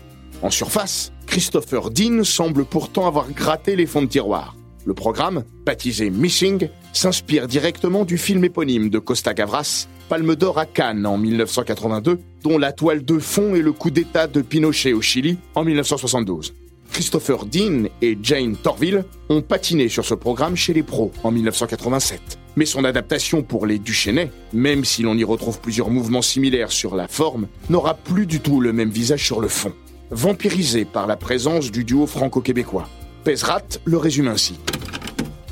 En 0.47 0.51
surface, 0.51 1.11
Christopher 1.27 1.91
Dean 1.91 2.23
semble 2.23 2.65
pourtant 2.65 3.09
avoir 3.09 3.33
gratté 3.33 3.75
les 3.75 3.85
fonds 3.85 4.03
de 4.03 4.07
tiroir. 4.07 4.55
Le 4.85 4.95
programme, 4.95 5.43
baptisé 5.65 6.09
Missing, 6.09 6.69
s'inspire 6.93 7.49
directement 7.49 8.05
du 8.05 8.17
film 8.17 8.45
éponyme 8.45 8.89
de 8.89 9.01
Costa 9.01 9.35
Gavras, 9.35 9.89
Palme 10.09 10.37
d'Or 10.37 10.61
à 10.61 10.65
Cannes 10.65 11.05
en 11.05 11.19
1982, 11.19 12.21
dont 12.45 12.59
la 12.59 12.71
toile 12.71 13.05
de 13.05 13.19
fond 13.19 13.57
est 13.57 13.61
le 13.61 13.73
coup 13.73 13.91
d'État 13.91 14.29
de 14.29 14.41
Pinochet 14.41 14.93
au 14.93 15.03
Chili 15.03 15.37
en 15.57 15.65
1972. 15.65 16.55
Christopher 16.93 17.45
Dean 17.45 17.89
et 18.01 18.17
Jane 18.23 18.55
Torville 18.55 19.05
ont 19.29 19.43
patiné 19.43 19.89
sur 19.89 20.05
ce 20.05 20.15
programme 20.15 20.55
chez 20.55 20.73
les 20.73 20.85
pros 20.85 21.11
en 21.25 21.33
1987. 21.33 22.39
Mais 22.55 22.67
son 22.67 22.85
adaptation 22.85 23.43
pour 23.43 23.67
les 23.67 23.81
Duchesnay, 23.81 24.31
même 24.53 24.85
si 24.85 25.03
l'on 25.03 25.17
y 25.17 25.25
retrouve 25.25 25.61
plusieurs 25.61 25.91
mouvements 25.91 26.23
similaires 26.23 26.71
sur 26.71 26.95
la 26.95 27.09
forme, 27.09 27.49
n'aura 27.69 27.95
plus 27.95 28.27
du 28.27 28.39
tout 28.39 28.61
le 28.61 28.73
même 28.73 28.91
visage 28.91 29.27
sur 29.27 29.41
le 29.41 29.49
fond. 29.49 29.73
Vampirisé 30.13 30.85
par 30.85 31.09
la 31.09 31.17
présence 31.17 31.73
du 31.73 31.83
duo 31.83 32.07
franco-québécois. 32.07 32.89
Pesrat 33.25 33.65
le 33.85 33.97
résume 33.97 34.29
ainsi. 34.29 34.57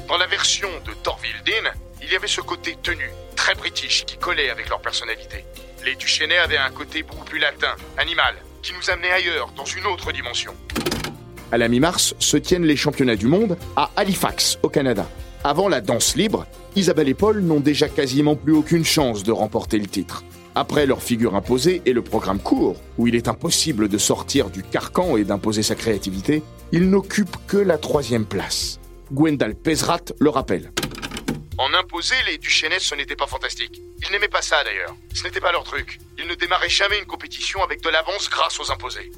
Dans 0.06 0.16
la 0.16 0.28
version 0.28 0.68
de 0.86 0.92
Torville 1.02 1.42
Dean, 1.44 1.70
il 2.00 2.12
y 2.12 2.14
avait 2.14 2.28
ce 2.28 2.40
côté 2.40 2.76
tenu, 2.80 3.10
très 3.34 3.56
british, 3.56 4.04
qui 4.04 4.16
collait 4.16 4.50
avec 4.50 4.68
leur 4.68 4.80
personnalité. 4.80 5.44
Les 5.84 5.96
Duchesnay 5.96 6.38
avaient 6.38 6.56
un 6.56 6.70
côté 6.70 7.02
beaucoup 7.02 7.24
plus 7.24 7.40
latin, 7.40 7.74
animal, 7.98 8.36
qui 8.62 8.72
nous 8.74 8.90
amenait 8.90 9.10
ailleurs, 9.10 9.50
dans 9.56 9.64
une 9.64 9.86
autre 9.86 10.12
dimension. 10.12 10.54
À 11.50 11.58
la 11.58 11.66
mi-mars 11.66 12.14
se 12.20 12.36
tiennent 12.36 12.64
les 12.64 12.76
championnats 12.76 13.16
du 13.16 13.26
monde 13.26 13.58
à 13.74 13.90
Halifax, 13.96 14.60
au 14.62 14.68
Canada. 14.68 15.08
Avant 15.42 15.68
la 15.68 15.80
danse 15.80 16.14
libre, 16.14 16.46
Isabelle 16.76 17.08
et 17.08 17.14
Paul 17.14 17.40
n'ont 17.40 17.58
déjà 17.58 17.88
quasiment 17.88 18.36
plus 18.36 18.52
aucune 18.52 18.84
chance 18.84 19.24
de 19.24 19.32
remporter 19.32 19.78
le 19.78 19.86
titre. 19.86 20.22
Après 20.56 20.86
leur 20.86 21.02
figure 21.02 21.34
imposée 21.34 21.82
et 21.84 21.92
le 21.92 22.02
programme 22.02 22.38
court, 22.38 22.76
où 22.96 23.08
il 23.08 23.16
est 23.16 23.26
impossible 23.26 23.88
de 23.88 23.98
sortir 23.98 24.50
du 24.50 24.62
carcan 24.62 25.16
et 25.16 25.24
d'imposer 25.24 25.64
sa 25.64 25.74
créativité, 25.74 26.44
ils 26.70 26.88
n'occupent 26.88 27.36
que 27.48 27.56
la 27.56 27.76
troisième 27.76 28.24
place. 28.24 28.78
Gwendal 29.12 29.56
Pesrat 29.56 30.04
le 30.20 30.30
rappelle. 30.30 30.72
En 31.58 31.72
imposer, 31.74 32.14
les 32.30 32.38
Duchesnay, 32.38 32.78
ce 32.78 32.94
n'était 32.94 33.16
pas 33.16 33.26
fantastique. 33.26 33.82
Ils 34.02 34.12
n'aimaient 34.12 34.28
pas 34.28 34.42
ça 34.42 34.62
d'ailleurs. 34.64 34.94
Ce 35.12 35.24
n'était 35.24 35.40
pas 35.40 35.50
leur 35.50 35.64
truc. 35.64 35.98
Ils 36.18 36.28
ne 36.28 36.34
démarraient 36.34 36.68
jamais 36.68 36.98
une 36.98 37.06
compétition 37.06 37.62
avec 37.62 37.82
de 37.82 37.88
l'avance 37.88 38.30
grâce 38.30 38.60
aux 38.60 38.70
imposés. 38.70 39.10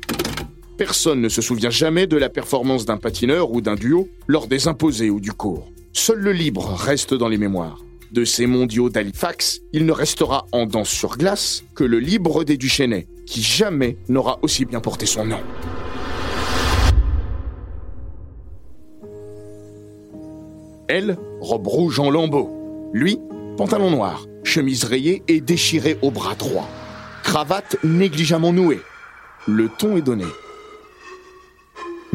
Personne 0.79 1.21
ne 1.21 1.29
se 1.29 1.43
souvient 1.43 1.71
jamais 1.71 2.07
de 2.07 2.17
la 2.17 2.29
performance 2.29 2.87
d'un 2.87 2.99
patineur 2.99 3.51
ou 3.51 3.61
d'un 3.61 3.75
duo 3.75 4.09
lors 4.27 4.47
des 4.47 4.69
imposés 4.69 5.11
ou 5.11 5.21
du 5.21 5.33
cours. 5.33 5.71
Seul 5.93 6.19
le 6.19 6.33
libre 6.33 6.75
reste 6.75 7.15
dans 7.15 7.29
les 7.29 7.39
mémoires. 7.39 7.86
De 8.17 8.25
ces 8.25 8.47
mondiaux 8.47 8.89
d'Halifax, 8.89 9.61
il 9.75 9.85
ne 9.85 9.93
restera 9.93 10.47
en 10.51 10.65
danse 10.65 10.89
sur 10.89 11.19
glace 11.19 11.65
que 11.75 11.85
le 11.85 11.99
libre 11.99 12.45
des 12.45 12.57
Duchesnay, 12.57 13.07
qui 13.27 13.43
jamais 13.43 13.99
n'aura 14.09 14.39
aussi 14.41 14.65
bien 14.65 14.81
porté 14.81 15.05
son 15.05 15.27
nom. 15.27 15.41
Elle, 20.89 21.19
robe 21.43 21.67
rouge 21.67 22.01
en 22.01 22.09
lambeaux. 22.09 22.91
Lui, 22.95 23.19
pantalon 23.59 23.91
noir, 23.91 24.25
chemise 24.45 24.85
rayée 24.85 25.23
et 25.29 25.43
déchirée 25.43 25.99
au 26.01 26.11
bras 26.11 26.37
droit. 26.37 26.71
Cravate 27.23 27.77
négligemment 27.85 28.55
nouée. 28.55 28.81
Le 29.47 29.69
ton 29.69 29.99
est 29.99 30.03
donné. 30.03 30.25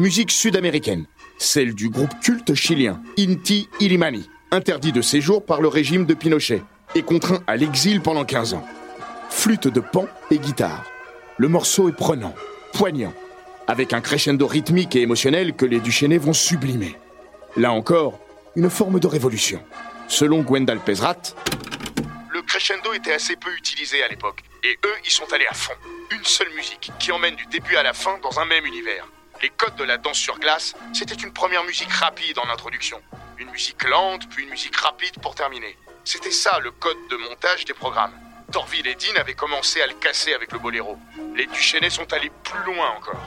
Musique 0.00 0.32
sud-américaine, 0.32 1.06
celle 1.38 1.76
du 1.76 1.90
groupe 1.90 2.18
culte 2.20 2.54
chilien 2.54 3.00
Inti 3.16 3.68
Illimani, 3.78 4.28
interdit 4.52 4.92
de 4.92 5.00
séjour 5.00 5.44
par 5.44 5.62
le 5.62 5.68
régime 5.68 6.04
de 6.04 6.12
Pinochet 6.12 6.62
et 6.94 7.02
contraint 7.02 7.42
à 7.46 7.56
l'exil 7.56 8.02
pendant 8.02 8.24
15 8.24 8.54
ans. 8.54 8.66
Flûte 9.30 9.66
de 9.66 9.80
pan 9.80 10.06
et 10.30 10.38
guitare. 10.38 10.84
Le 11.38 11.48
morceau 11.48 11.88
est 11.88 11.96
prenant, 11.96 12.34
poignant, 12.74 13.14
avec 13.66 13.94
un 13.94 14.02
crescendo 14.02 14.46
rythmique 14.46 14.94
et 14.94 15.00
émotionnel 15.00 15.54
que 15.54 15.64
les 15.64 15.80
Duchesnay 15.80 16.18
vont 16.18 16.34
sublimer. 16.34 16.96
Là 17.56 17.72
encore, 17.72 18.20
une 18.54 18.68
forme 18.68 19.00
de 19.00 19.06
révolution. 19.06 19.62
Selon 20.06 20.42
Gwendal 20.42 20.80
Pesrat, 20.80 21.16
Le 22.30 22.42
crescendo 22.42 22.92
était 22.92 23.14
assez 23.14 23.36
peu 23.36 23.50
utilisé 23.56 24.02
à 24.02 24.08
l'époque, 24.08 24.42
et 24.62 24.78
eux, 24.84 24.94
ils 25.06 25.10
sont 25.10 25.32
allés 25.32 25.46
à 25.48 25.54
fond. 25.54 25.72
Une 26.10 26.24
seule 26.24 26.52
musique 26.54 26.92
qui 26.98 27.10
emmène 27.10 27.36
du 27.36 27.46
début 27.46 27.76
à 27.76 27.82
la 27.82 27.94
fin 27.94 28.18
dans 28.22 28.38
un 28.38 28.44
même 28.44 28.66
univers. 28.66 29.08
Les 29.42 29.48
codes 29.48 29.76
de 29.76 29.84
la 29.84 29.96
danse 29.96 30.18
sur 30.18 30.38
glace, 30.38 30.74
c'était 30.92 31.14
une 31.14 31.32
première 31.32 31.64
musique 31.64 31.90
rapide 31.90 32.38
en 32.38 32.52
introduction, 32.52 32.98
une 33.42 33.50
musique 33.50 33.82
lente, 33.88 34.28
puis 34.28 34.44
une 34.44 34.50
musique 34.50 34.76
rapide 34.76 35.18
pour 35.20 35.34
terminer. 35.34 35.76
C'était 36.04 36.30
ça 36.30 36.58
le 36.60 36.70
code 36.70 36.96
de 37.10 37.16
montage 37.16 37.64
des 37.64 37.74
programmes. 37.74 38.12
Torville 38.52 38.86
et 38.86 38.94
Dean 38.94 39.20
avaient 39.20 39.34
commencé 39.34 39.80
à 39.82 39.86
le 39.86 39.94
casser 39.94 40.32
avec 40.32 40.52
le 40.52 40.58
boléro. 40.58 40.96
Les 41.36 41.46
Duchesnay 41.46 41.90
sont 41.90 42.12
allés 42.12 42.30
plus 42.44 42.64
loin 42.64 42.86
encore. 42.96 43.20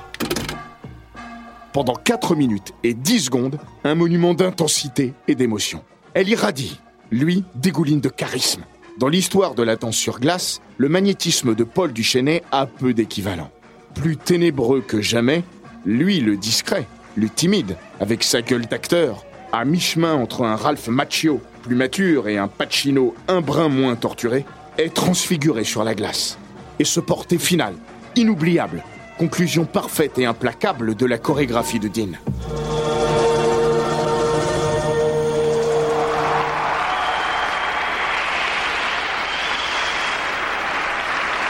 pendant 1.74 1.96
4 1.96 2.36
minutes 2.36 2.74
et 2.84 2.94
10 2.94 3.26
secondes, 3.26 3.60
un 3.84 3.96
monument 3.96 4.34
d'intensité 4.34 5.14
et 5.28 5.36
d'émotion. 5.36 5.84
Elle 6.14 6.30
irradie. 6.30 6.80
Lui 7.12 7.44
dégouline 7.54 8.00
de 8.00 8.08
charisme. 8.08 8.64
Dans 8.98 9.10
l'histoire 9.10 9.56
de 9.56 9.64
la 9.64 9.76
danse 9.76 9.98
sur 9.98 10.22
glace, 10.22 10.62
le 10.78 10.88
magnétisme 10.88 11.54
de 11.54 11.66
Paul 11.66 11.92
Duchesnay 11.92 12.44
a 12.54 12.66
peu 12.66 12.94
d'équivalent. 12.94 13.52
Plus 13.94 14.16
ténébreux 14.16 14.80
que 14.80 15.02
jamais, 15.02 15.44
lui 15.86 16.22
le 16.22 16.38
discret, 16.38 16.88
le 17.18 17.28
timide, 17.28 17.76
avec 18.00 18.24
sa 18.24 18.42
gueule 18.42 18.68
d'acteur, 18.68 19.26
à 19.58 19.66
mi-chemin 19.66 20.14
entre 20.14 20.44
un 20.44 20.56
Ralph 20.56 20.88
Macchio, 20.88 21.42
plus 21.64 21.76
mature, 21.76 22.28
et 22.28 22.38
un 22.38 22.48
Pacino 22.48 23.16
un 23.28 23.42
brin 23.42 23.70
moins 23.70 23.96
torturé, 23.96 24.46
est 24.78 24.94
transfiguré 24.94 25.64
sur 25.64 25.84
la 25.84 25.96
glace. 25.96 26.38
Et 26.80 26.84
ce 26.84 27.00
porté 27.00 27.38
final, 27.38 27.74
inoubliable, 28.16 28.84
conclusion 29.18 29.66
parfaite 29.66 30.18
et 30.20 30.26
implacable 30.26 30.96
de 30.96 31.06
la 31.06 31.18
chorégraphie 31.18 31.80
de 31.80 31.88
Dean. 31.88 32.18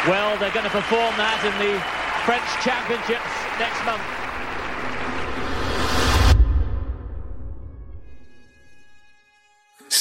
Well, 0.07 0.37
they're 0.37 0.51
going 0.51 0.65
to 0.65 0.69
perform 0.69 1.15
that 1.17 1.41
in 1.43 1.57
the 1.57 1.81
French 2.25 2.45
Championships 2.63 3.33
next 3.57 3.83
month. 3.85 4.24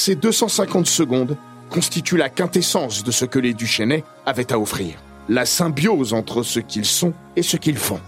Ces 0.05 0.13
250 0.13 0.85
secondes 0.85 1.35
constituent 1.71 2.15
la 2.15 2.29
quintessence 2.29 3.03
de 3.03 3.09
ce 3.09 3.25
que 3.25 3.39
les 3.39 3.55
Duchesnay 3.55 4.03
avaient 4.27 4.53
à 4.53 4.59
offrir. 4.59 4.99
La 5.29 5.47
symbiose 5.47 6.13
entre 6.13 6.43
ce 6.43 6.59
qu'ils 6.59 6.85
sont 6.85 7.11
et 7.35 7.41
ce 7.41 7.57
qu'ils 7.57 7.79
font. 7.79 7.99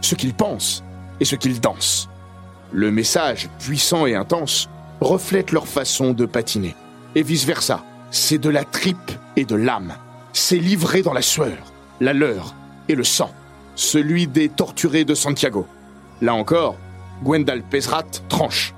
Ce 0.00 0.16
qu'ils 0.16 0.34
pensent 0.34 0.82
et 1.20 1.24
ce 1.24 1.36
qu'ils 1.36 1.60
dansent. 1.60 2.08
Le 2.72 2.90
message, 2.90 3.48
puissant 3.60 4.04
et 4.04 4.16
intense, 4.16 4.68
reflète 5.00 5.52
leur 5.52 5.68
façon 5.68 6.12
de 6.12 6.26
patiner. 6.26 6.74
Et 7.14 7.22
vice-versa. 7.22 7.84
C'est 8.10 8.38
de 8.38 8.50
la 8.50 8.64
tripe 8.64 9.12
et 9.36 9.44
de 9.44 9.54
l'âme. 9.54 9.94
C'est 10.32 10.58
livré 10.58 11.02
dans 11.02 11.12
la 11.12 11.22
sueur, 11.22 11.56
la 12.00 12.14
leur 12.14 12.56
et 12.88 12.96
le 12.96 13.04
sang. 13.04 13.30
Celui 13.76 14.26
des 14.26 14.48
torturés 14.48 15.04
de 15.04 15.14
Santiago. 15.14 15.68
Là 16.20 16.34
encore, 16.34 16.74
Gwendal 17.22 17.62
Pesrat 17.62 18.10
tranche. 18.28 18.74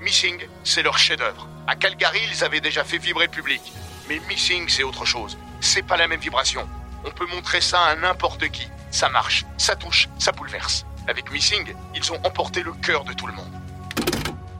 Missing, 0.00 0.38
c'est 0.64 0.82
leur 0.82 0.96
chef-d'œuvre. 0.96 1.46
À 1.70 1.76
Calgary, 1.76 2.20
ils 2.32 2.42
avaient 2.44 2.62
déjà 2.62 2.82
fait 2.82 2.96
vibrer 2.96 3.26
le 3.26 3.30
public. 3.30 3.60
Mais 4.08 4.18
Missing, 4.26 4.70
c'est 4.70 4.84
autre 4.84 5.04
chose. 5.04 5.36
C'est 5.60 5.82
pas 5.82 5.98
la 5.98 6.08
même 6.08 6.18
vibration. 6.18 6.66
On 7.04 7.10
peut 7.10 7.26
montrer 7.26 7.60
ça 7.60 7.78
à 7.82 7.94
n'importe 7.94 8.48
qui. 8.48 8.66
Ça 8.90 9.10
marche, 9.10 9.44
ça 9.58 9.76
touche, 9.76 10.08
ça 10.18 10.32
bouleverse. 10.32 10.86
Avec 11.08 11.30
Missing, 11.30 11.74
ils 11.94 12.10
ont 12.10 12.18
emporté 12.24 12.62
le 12.62 12.72
cœur 12.72 13.04
de 13.04 13.12
tout 13.12 13.26
le 13.26 13.34
monde. 13.34 13.52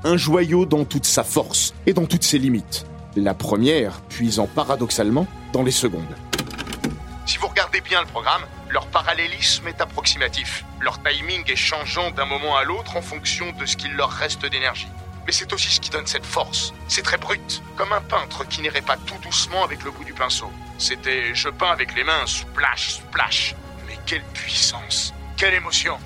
un 0.05 0.19
joyau 0.19 0.67
dans 0.67 0.85
toute 0.85 1.07
sa 1.07 1.25
force 1.25 1.73
et 1.87 1.95
dans 1.95 2.05
toutes 2.05 2.25
ses 2.25 2.39
limites. 2.39 2.85
La 3.17 3.33
première 3.33 4.03
puisant 4.03 4.47
paradoxalement 4.47 5.27
dans 5.55 5.63
les 5.63 5.71
secondes. 5.71 6.15
Si 7.25 7.39
vous 7.39 7.49
regardez 7.49 7.81
bien 7.81 8.03
le 8.03 8.07
programme, 8.07 8.43
leur 8.69 8.87
parallélisme 8.87 9.67
est 9.67 9.81
approximatif. 9.81 10.67
Leur 10.79 11.03
timing 11.03 11.43
est 11.51 11.57
changeant 11.57 12.11
d'un 12.11 12.27
moment 12.27 12.59
à 12.59 12.65
l'autre 12.65 12.99
en 12.99 13.03
fonction 13.03 13.51
de 13.53 13.65
ce 13.65 13.79
qu'il 13.79 13.95
leur 13.95 14.11
reste 14.11 14.45
d'énergie. 14.45 14.89
Mais 15.29 15.35
c'est 15.35 15.53
aussi 15.53 15.69
ce 15.71 15.79
qui 15.79 15.91
donne 15.91 16.07
cette 16.07 16.25
force. 16.25 16.73
C'est 16.89 17.03
très 17.03 17.19
brut, 17.19 17.63
comme 17.77 17.93
un 17.93 18.01
peintre 18.01 18.49
qui 18.49 18.63
n'irait 18.63 18.81
pas 18.81 18.97
tout 18.97 19.19
doucement 19.23 19.63
avec 19.63 19.85
le 19.85 19.91
bout 19.91 20.03
du 20.03 20.15
pinceau. 20.15 20.47
C'était 20.79 21.35
je 21.35 21.51
peins 21.51 21.71
avec 21.71 21.95
les 21.95 22.03
mains, 22.03 22.25
splash, 22.25 22.95
splash. 22.95 23.55
Mais 23.87 23.99
quelle 24.07 24.23
puissance, 24.33 25.13
quelle 25.37 25.53
émotion. 25.53 25.99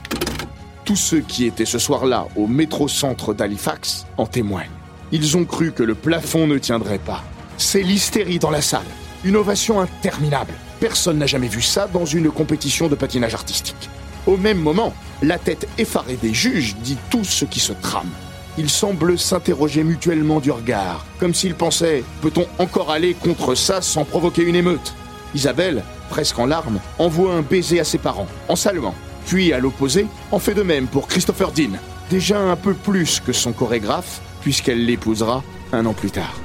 Tous 0.84 0.96
ceux 0.96 1.20
qui 1.20 1.46
étaient 1.46 1.66
ce 1.66 1.78
soir-là 1.78 2.26
au 2.34 2.48
métro-centre 2.48 3.32
d'Halifax 3.32 4.06
en 4.16 4.26
témoignent. 4.26 4.72
Ils 5.12 5.36
ont 5.36 5.44
cru 5.44 5.70
que 5.70 5.84
le 5.84 5.94
plafond 5.94 6.48
ne 6.48 6.58
tiendrait 6.58 6.98
pas. 6.98 7.22
C'est 7.58 7.82
l'hystérie 7.82 8.40
dans 8.40 8.50
la 8.50 8.60
salle. 8.60 8.82
Une 9.22 9.36
ovation 9.36 9.80
interminable. 9.80 10.54
Personne 10.80 11.18
n'a 11.18 11.26
jamais 11.26 11.46
vu 11.46 11.62
ça 11.62 11.86
dans 11.86 12.06
une 12.06 12.32
compétition 12.32 12.88
de 12.88 12.96
patinage 12.96 13.34
artistique. 13.34 13.88
Au 14.26 14.36
même 14.36 14.58
moment, 14.58 14.92
la 15.22 15.38
tête 15.38 15.68
effarée 15.78 16.16
des 16.16 16.34
juges 16.34 16.74
dit 16.74 16.98
tout 17.08 17.22
ce 17.22 17.44
qui 17.44 17.60
se 17.60 17.72
trame. 17.72 18.10
Ils 18.58 18.68
semblent 18.68 19.18
s'interroger 19.18 19.82
mutuellement 19.82 20.38
du 20.38 20.50
regard, 20.50 21.06
comme 21.18 21.32
s'ils 21.32 21.54
pensaient 21.54 22.04
peut-on 22.20 22.46
encore 22.58 22.90
aller 22.90 23.14
contre 23.14 23.54
ça 23.54 23.80
sans 23.80 24.04
provoquer 24.04 24.42
une 24.42 24.56
émeute? 24.56 24.94
Isabelle, 25.34 25.82
presque 26.10 26.38
en 26.38 26.44
larmes, 26.44 26.78
envoie 26.98 27.32
un 27.32 27.40
baiser 27.40 27.80
à 27.80 27.84
ses 27.84 27.96
parents, 27.96 28.28
en 28.48 28.56
saluant. 28.56 28.94
Puis, 29.26 29.54
à 29.54 29.58
l'opposé, 29.58 30.06
en 30.30 30.38
fait 30.38 30.52
de 30.52 30.62
même 30.62 30.86
pour 30.86 31.06
Christopher 31.06 31.52
Dean, 31.52 31.78
déjà 32.10 32.38
un 32.38 32.56
peu 32.56 32.74
plus 32.74 33.20
que 33.20 33.32
son 33.32 33.52
chorégraphe, 33.52 34.20
puisqu'elle 34.42 34.84
l'épousera 34.84 35.42
un 35.72 35.86
an 35.86 35.94
plus 35.94 36.10
tard. 36.10 36.38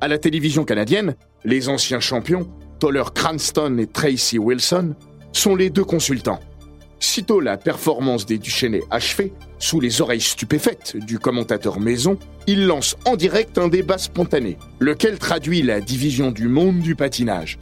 À 0.00 0.06
la 0.06 0.18
télévision 0.18 0.64
canadienne, 0.64 1.16
les 1.44 1.68
anciens 1.68 2.00
champions, 2.00 2.48
Toller 2.78 3.04
Cranston 3.12 3.76
et 3.78 3.86
Tracy 3.86 4.38
Wilson, 4.38 4.94
sont 5.32 5.56
les 5.56 5.68
deux 5.68 5.84
consultants. 5.84 6.40
Sitôt 7.02 7.40
la 7.40 7.56
performance 7.56 8.26
des 8.26 8.36
Duchesnay 8.36 8.82
achevée, 8.90 9.32
sous 9.58 9.80
les 9.80 10.02
oreilles 10.02 10.20
stupéfaites 10.20 10.98
du 10.98 11.18
commentateur 11.18 11.80
maison, 11.80 12.18
il 12.46 12.66
lance 12.66 12.94
en 13.06 13.16
direct 13.16 13.56
un 13.56 13.68
débat 13.68 13.96
spontané, 13.96 14.58
lequel 14.80 15.18
traduit 15.18 15.62
la 15.62 15.80
division 15.80 16.30
du 16.30 16.46
monde 16.46 16.80
du 16.80 16.94
patinage. 16.94 17.58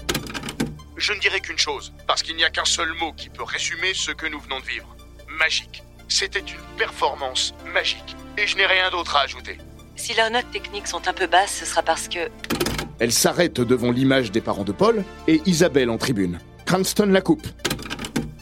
Je 0.97 1.13
ne 1.13 1.21
dirai 1.21 1.41
qu'une 1.41 1.57
chose, 1.57 1.93
parce 2.09 2.25
qu'il 2.25 2.35
n'y 2.35 2.43
a 2.43 2.51
qu'un 2.51 2.65
seul 2.65 2.93
mot 3.01 3.13
qui 3.17 3.29
peut 3.29 3.45
résumer 3.45 3.95
ce 3.95 4.11
que 4.11 4.27
nous 4.27 4.41
venons 4.41 4.59
de 4.59 4.67
vivre. 4.67 4.97
Magique. 5.39 5.85
C'était 6.09 6.41
une 6.41 6.77
performance 6.77 7.55
magique. 7.73 8.17
Et 8.37 8.47
je 8.47 8.57
n'ai 8.57 8.67
rien 8.67 8.91
d'autre 8.91 9.15
à 9.15 9.21
ajouter. 9.21 9.59
Si 9.95 10.15
leurs 10.15 10.31
notes 10.31 10.51
techniques 10.51 10.89
sont 10.89 11.07
un 11.07 11.13
peu 11.13 11.29
basses, 11.29 11.59
ce 11.61 11.65
sera 11.65 11.83
parce 11.83 12.09
que 12.09 12.29
Elle 12.99 13.13
s'arrête 13.13 13.61
devant 13.61 13.93
l'image 13.93 14.33
des 14.33 14.41
parents 14.41 14.65
de 14.65 14.73
Paul 14.73 15.05
et 15.29 15.41
Isabelle 15.47 15.91
en 15.91 15.99
tribune. 15.99 16.41
Cranston 16.67 17.07
la 17.07 17.21
coupe. 17.21 17.47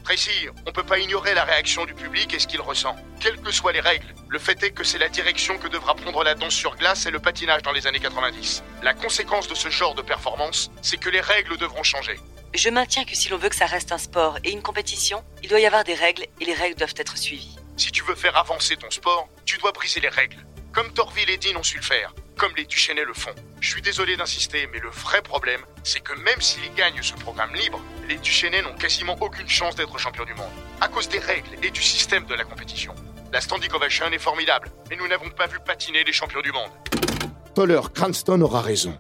Tracy, 0.06 0.46
on 0.64 0.70
peut 0.70 0.84
pas 0.84 1.00
ignorer 1.00 1.34
la 1.34 1.42
réaction 1.42 1.84
du 1.84 1.92
public 1.92 2.32
et 2.32 2.38
ce 2.38 2.46
qu'il 2.46 2.60
ressent. 2.60 2.94
Quelles 3.18 3.40
que 3.40 3.50
soient 3.50 3.72
les 3.72 3.80
règles, 3.80 4.06
le 4.28 4.38
fait 4.38 4.62
est 4.62 4.70
que 4.70 4.84
c'est 4.84 4.98
la 4.98 5.08
direction 5.08 5.58
que 5.58 5.66
devra 5.66 5.96
prendre 5.96 6.22
la 6.22 6.36
danse 6.36 6.54
sur 6.54 6.76
glace 6.76 7.06
et 7.06 7.10
le 7.10 7.18
patinage 7.18 7.62
dans 7.62 7.72
les 7.72 7.88
années 7.88 7.98
90. 7.98 8.62
La 8.84 8.94
conséquence 8.94 9.48
de 9.48 9.56
ce 9.56 9.68
genre 9.68 9.96
de 9.96 10.02
performance, 10.02 10.70
c'est 10.80 10.96
que 10.96 11.08
les 11.08 11.20
règles 11.20 11.56
devront 11.56 11.82
changer. 11.82 12.20
je 12.54 12.70
maintiens 12.70 13.04
que 13.04 13.16
si 13.16 13.28
l'on 13.30 13.36
veut 13.36 13.48
que 13.48 13.56
ça 13.56 13.66
reste 13.66 13.90
un 13.90 13.98
sport 13.98 14.38
et 14.44 14.52
une 14.52 14.62
compétition, 14.62 15.24
il 15.42 15.48
doit 15.48 15.58
y 15.58 15.66
avoir 15.66 15.82
des 15.82 15.94
règles 15.94 16.26
et 16.40 16.44
les 16.44 16.54
règles 16.54 16.76
doivent 16.76 16.94
être 16.96 17.18
suivies. 17.18 17.58
Si 17.76 17.90
tu 17.90 18.04
veux 18.04 18.14
faire 18.14 18.36
avancer 18.36 18.76
ton 18.76 18.92
sport, 18.92 19.28
tu 19.44 19.58
dois 19.58 19.72
briser 19.72 19.98
les 19.98 20.08
règles. 20.08 20.46
Comme 20.72 20.92
Torville 20.92 21.30
et 21.30 21.36
Dean 21.36 21.58
ont 21.58 21.64
su 21.64 21.78
le 21.78 21.82
faire, 21.82 22.14
comme 22.36 22.52
les 22.56 22.64
Duchesnay 22.64 23.04
le 23.04 23.14
font. 23.14 23.30
Je 23.60 23.68
suis 23.68 23.82
désolé 23.82 24.16
d'insister, 24.16 24.68
mais 24.72 24.78
le 24.78 24.90
vrai 24.90 25.22
problème, 25.22 25.60
c'est 25.82 26.00
que 26.00 26.12
même 26.20 26.40
s'ils 26.40 26.72
gagnent 26.74 27.02
ce 27.02 27.14
programme 27.14 27.54
libre, 27.54 27.80
les 28.08 28.16
Duchesnay 28.16 28.62
n'ont 28.62 28.74
quasiment 28.74 29.16
aucune 29.20 29.48
chance 29.48 29.74
d'être 29.74 29.98
champions 29.98 30.24
du 30.24 30.34
monde. 30.34 30.50
À 30.80 30.88
cause 30.88 31.08
des 31.08 31.18
règles 31.18 31.48
et 31.62 31.70
du 31.70 31.82
système 31.82 32.26
de 32.26 32.34
la 32.34 32.44
compétition. 32.44 32.94
La 33.32 33.40
standing 33.40 33.72
ovation 33.74 34.06
est 34.12 34.18
formidable, 34.18 34.70
mais 34.90 34.96
nous 34.96 35.08
n'avons 35.08 35.30
pas 35.30 35.46
vu 35.46 35.58
patiner 35.64 36.04
les 36.04 36.12
champions 36.12 36.42
du 36.42 36.52
monde. 36.52 36.70
Toller 37.54 37.80
Cranston 37.94 38.40
aura 38.42 38.60
raison. 38.60 38.96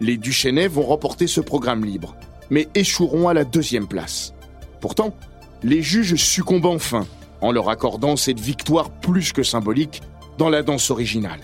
Les 0.00 0.16
Duchesnay 0.16 0.66
vont 0.66 0.82
remporter 0.82 1.26
ce 1.26 1.40
programme 1.40 1.84
libre, 1.84 2.16
mais 2.50 2.68
échoueront 2.74 3.28
à 3.28 3.34
la 3.34 3.44
deuxième 3.44 3.86
place. 3.86 4.32
Pourtant, 4.80 5.16
les 5.62 5.82
juges 5.82 6.16
succombent 6.16 6.66
enfin 6.66 7.06
en 7.40 7.52
leur 7.52 7.68
accordant 7.68 8.16
cette 8.16 8.40
victoire 8.40 8.90
plus 8.90 9.32
que 9.32 9.42
symbolique 9.42 10.02
dans 10.38 10.48
la 10.48 10.62
danse 10.62 10.90
originale. 10.90 11.40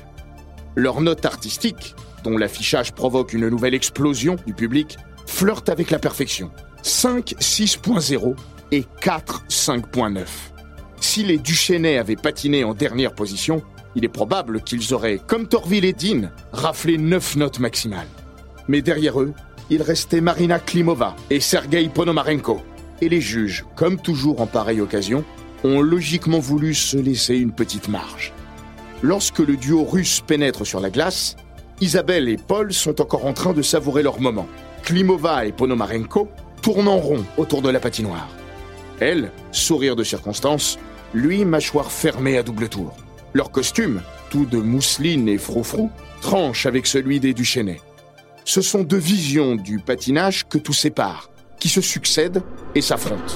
Leur 0.79 1.01
note 1.01 1.27
artistique, 1.27 1.97
dont 2.23 2.39
l'affichage 2.39 2.93
provoque 2.93 3.33
une 3.33 3.49
nouvelle 3.49 3.75
explosion 3.75 4.37
du 4.47 4.55
public, 4.55 4.97
flirte 5.27 5.71
avec 5.71 5.91
la 5.91 5.99
perfection. 5.99 6.53
5 6.83 7.35
6.0 7.41 8.37
et 8.71 8.85
4 9.01 9.47
5.9. 9.49 10.23
Si 11.01 11.25
les 11.25 11.39
Duchesnay 11.39 11.99
avaient 11.99 12.15
patiné 12.15 12.63
en 12.63 12.75
dernière 12.75 13.13
position, 13.13 13.61
il 13.97 14.05
est 14.05 14.09
probable 14.09 14.61
qu'ils 14.61 14.95
auraient, 14.95 15.21
comme 15.27 15.49
Torville 15.49 15.85
et 15.85 15.93
Dean, 15.93 16.31
raflé 16.53 16.97
9 16.97 17.35
notes 17.35 17.59
maximales. 17.59 18.07
Mais 18.69 18.81
derrière 18.81 19.21
eux, 19.21 19.33
il 19.71 19.83
restait 19.83 20.21
Marina 20.21 20.61
Klimova 20.61 21.17
et 21.29 21.41
Sergei 21.41 21.89
Ponomarenko. 21.89 22.63
Et 23.01 23.09
les 23.09 23.21
juges, 23.21 23.65
comme 23.75 24.01
toujours 24.01 24.41
en 24.41 24.47
pareille 24.47 24.81
occasion, 24.81 25.25
ont 25.65 25.81
logiquement 25.81 26.39
voulu 26.39 26.73
se 26.73 26.97
laisser 26.97 27.35
une 27.35 27.51
petite 27.51 27.89
marge. 27.89 28.33
Lorsque 29.03 29.39
le 29.39 29.57
duo 29.57 29.85
russe 29.85 30.21
pénètre 30.27 30.67
sur 30.67 30.81
la 30.81 30.91
glace, 30.91 31.37
Isabelle 31.81 32.29
et 32.29 32.37
Paul 32.37 32.73
sont 32.73 33.01
encore 33.01 33.27
en 33.27 33.33
train 33.33 33.53
de 33.53 33.63
savourer 33.63 34.03
leur 34.03 34.21
moment. 34.21 34.49
Klimova 34.83 35.47
et 35.47 35.53
Ponomarenko 35.53 36.29
tournent 36.63 36.89
en 36.89 36.99
rond 36.99 37.25
autour 37.37 37.63
de 37.63 37.71
la 37.71 37.79
patinoire. 37.79 38.29
Elle, 38.99 39.31
sourire 39.53 39.95
de 39.95 40.03
circonstance, 40.03 40.79
lui, 41.15 41.45
mâchoire 41.45 41.93
fermée 41.93 42.37
à 42.37 42.43
double 42.43 42.69
tour. 42.69 42.97
Leur 43.35 43.53
costume, 43.53 44.03
tout 44.31 44.47
de 44.47 44.59
mousseline 44.59 45.29
et 45.29 45.39
froufrou, 45.39 45.91
tranche 46.21 46.67
avec 46.67 46.87
celui 46.89 47.21
des 47.21 47.35
Duchesnay. 47.35 47.81
Ce 48.45 48.63
sont 48.63 48.83
deux 48.83 48.99
visions 48.99 49.55
du 49.55 49.79
patinage 49.79 50.49
que 50.49 50.59
tout 50.59 50.73
sépare, 50.73 51.31
qui 51.61 51.69
se 51.69 51.81
succèdent 51.81 52.43
et 52.75 52.81
s'affrontent. 52.81 53.35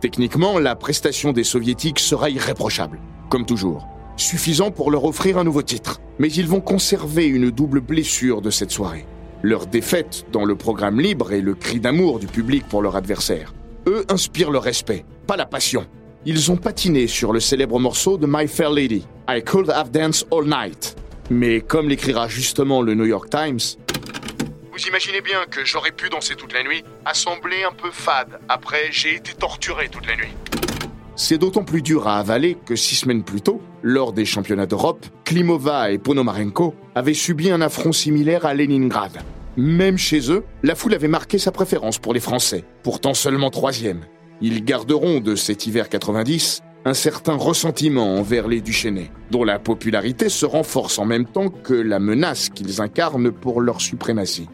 Techniquement, 0.00 0.60
la 0.60 0.76
prestation 0.76 1.32
des 1.32 1.42
soviétiques 1.42 1.98
sera 1.98 2.30
irréprochable, 2.30 3.00
comme 3.30 3.46
toujours, 3.46 3.88
suffisant 4.16 4.70
pour 4.70 4.92
leur 4.92 5.04
offrir 5.04 5.38
un 5.38 5.44
nouveau 5.44 5.62
titre. 5.62 6.00
Mais 6.20 6.30
ils 6.30 6.46
vont 6.46 6.60
conserver 6.60 7.26
une 7.26 7.50
double 7.50 7.80
blessure 7.80 8.40
de 8.40 8.50
cette 8.50 8.70
soirée. 8.70 9.06
Leur 9.42 9.66
défaite 9.66 10.26
dans 10.32 10.44
le 10.44 10.54
programme 10.54 11.00
libre 11.00 11.32
et 11.32 11.40
le 11.40 11.54
cri 11.54 11.80
d'amour 11.80 12.20
du 12.20 12.26
public 12.26 12.64
pour 12.68 12.82
leur 12.82 12.94
adversaire. 12.94 13.54
Eux 13.88 14.04
inspirent 14.08 14.50
le 14.50 14.58
respect, 14.58 15.04
pas 15.26 15.36
la 15.36 15.46
passion. 15.46 15.84
Ils 16.24 16.50
ont 16.50 16.56
patiné 16.56 17.06
sur 17.06 17.32
le 17.32 17.40
célèbre 17.40 17.78
morceau 17.80 18.18
de 18.18 18.26
My 18.28 18.46
Fair 18.46 18.70
Lady, 18.70 19.04
I 19.28 19.42
Could 19.42 19.70
Have 19.70 19.90
Danced 19.90 20.26
All 20.32 20.44
Night. 20.44 20.96
Mais 21.30 21.60
comme 21.60 21.88
l'écrira 21.88 22.28
justement 22.28 22.82
le 22.82 22.94
New 22.94 23.04
York 23.04 23.30
Times, 23.30 23.60
Vous 24.78 24.86
imaginez 24.86 25.20
bien 25.20 25.44
que 25.50 25.64
j'aurais 25.64 25.90
pu 25.90 26.08
danser 26.08 26.36
toute 26.36 26.52
la 26.52 26.62
nuit, 26.62 26.84
assembler 27.04 27.64
un 27.68 27.72
peu 27.72 27.90
fade. 27.90 28.38
Après, 28.48 28.92
j'ai 28.92 29.16
été 29.16 29.32
torturé 29.32 29.88
toute 29.88 30.06
la 30.06 30.14
nuit. 30.14 30.28
c'est 31.16 31.36
d'autant 31.36 31.64
plus 31.64 31.82
dur 31.82 32.06
à 32.06 32.20
avaler 32.20 32.56
que 32.64 32.76
six 32.76 32.94
semaines 32.94 33.24
plus 33.24 33.40
tôt, 33.40 33.60
lors 33.82 34.12
des 34.12 34.24
championnats 34.24 34.66
d'Europe, 34.66 35.04
Klimova 35.24 35.90
et 35.90 35.98
Ponomarenko 35.98 36.76
avaient 36.94 37.12
subi 37.12 37.50
un 37.50 37.60
affront 37.60 37.90
similaire 37.90 38.46
à 38.46 38.54
Leningrad. 38.54 39.18
Même 39.56 39.98
chez 39.98 40.30
eux, 40.30 40.44
la 40.62 40.76
foule 40.76 40.94
avait 40.94 41.08
marqué 41.08 41.38
sa 41.38 41.50
préférence 41.50 41.98
pour 41.98 42.14
les 42.14 42.20
Français, 42.20 42.62
pourtant 42.84 43.14
seulement 43.14 43.50
troisième. 43.50 44.04
Ils 44.40 44.64
garderont 44.64 45.18
de 45.18 45.34
cet 45.34 45.66
hiver 45.66 45.88
90 45.88 46.62
un 46.84 46.94
certain 46.94 47.34
ressentiment 47.34 48.14
envers 48.14 48.46
les 48.46 48.60
Duchesnay, 48.60 49.10
dont 49.32 49.42
la 49.42 49.58
popularité 49.58 50.28
se 50.28 50.46
renforce 50.46 51.00
en 51.00 51.04
même 51.04 51.26
temps 51.26 51.48
que 51.48 51.74
la 51.74 51.98
menace 51.98 52.48
qu'ils 52.48 52.80
incarnent 52.80 53.32
pour 53.32 53.60
leur 53.60 53.80
suprématie. 53.80 54.48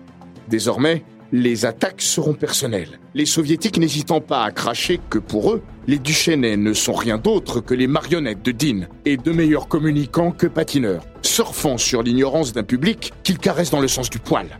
Désormais, 0.48 1.04
les 1.32 1.64
attaques 1.64 2.02
seront 2.02 2.34
personnelles, 2.34 3.00
les 3.14 3.26
soviétiques 3.26 3.78
n'hésitant 3.78 4.20
pas 4.20 4.44
à 4.44 4.52
cracher 4.52 5.00
que 5.10 5.18
pour 5.18 5.52
eux, 5.52 5.62
les 5.86 5.98
Duchesnay 5.98 6.56
ne 6.56 6.72
sont 6.72 6.92
rien 6.92 7.18
d'autre 7.18 7.60
que 7.60 7.74
les 7.74 7.86
marionnettes 7.86 8.42
de 8.42 8.52
Dean 8.52 8.86
et 9.04 9.16
de 9.16 9.32
meilleurs 9.32 9.66
communicants 9.68 10.30
que 10.30 10.46
patineurs, 10.46 11.04
surfant 11.22 11.76
sur 11.76 12.02
l'ignorance 12.02 12.52
d'un 12.52 12.62
public 12.62 13.12
qu'ils 13.22 13.38
caressent 13.38 13.70
dans 13.70 13.80
le 13.80 13.88
sens 13.88 14.10
du 14.10 14.18
poil. 14.18 14.58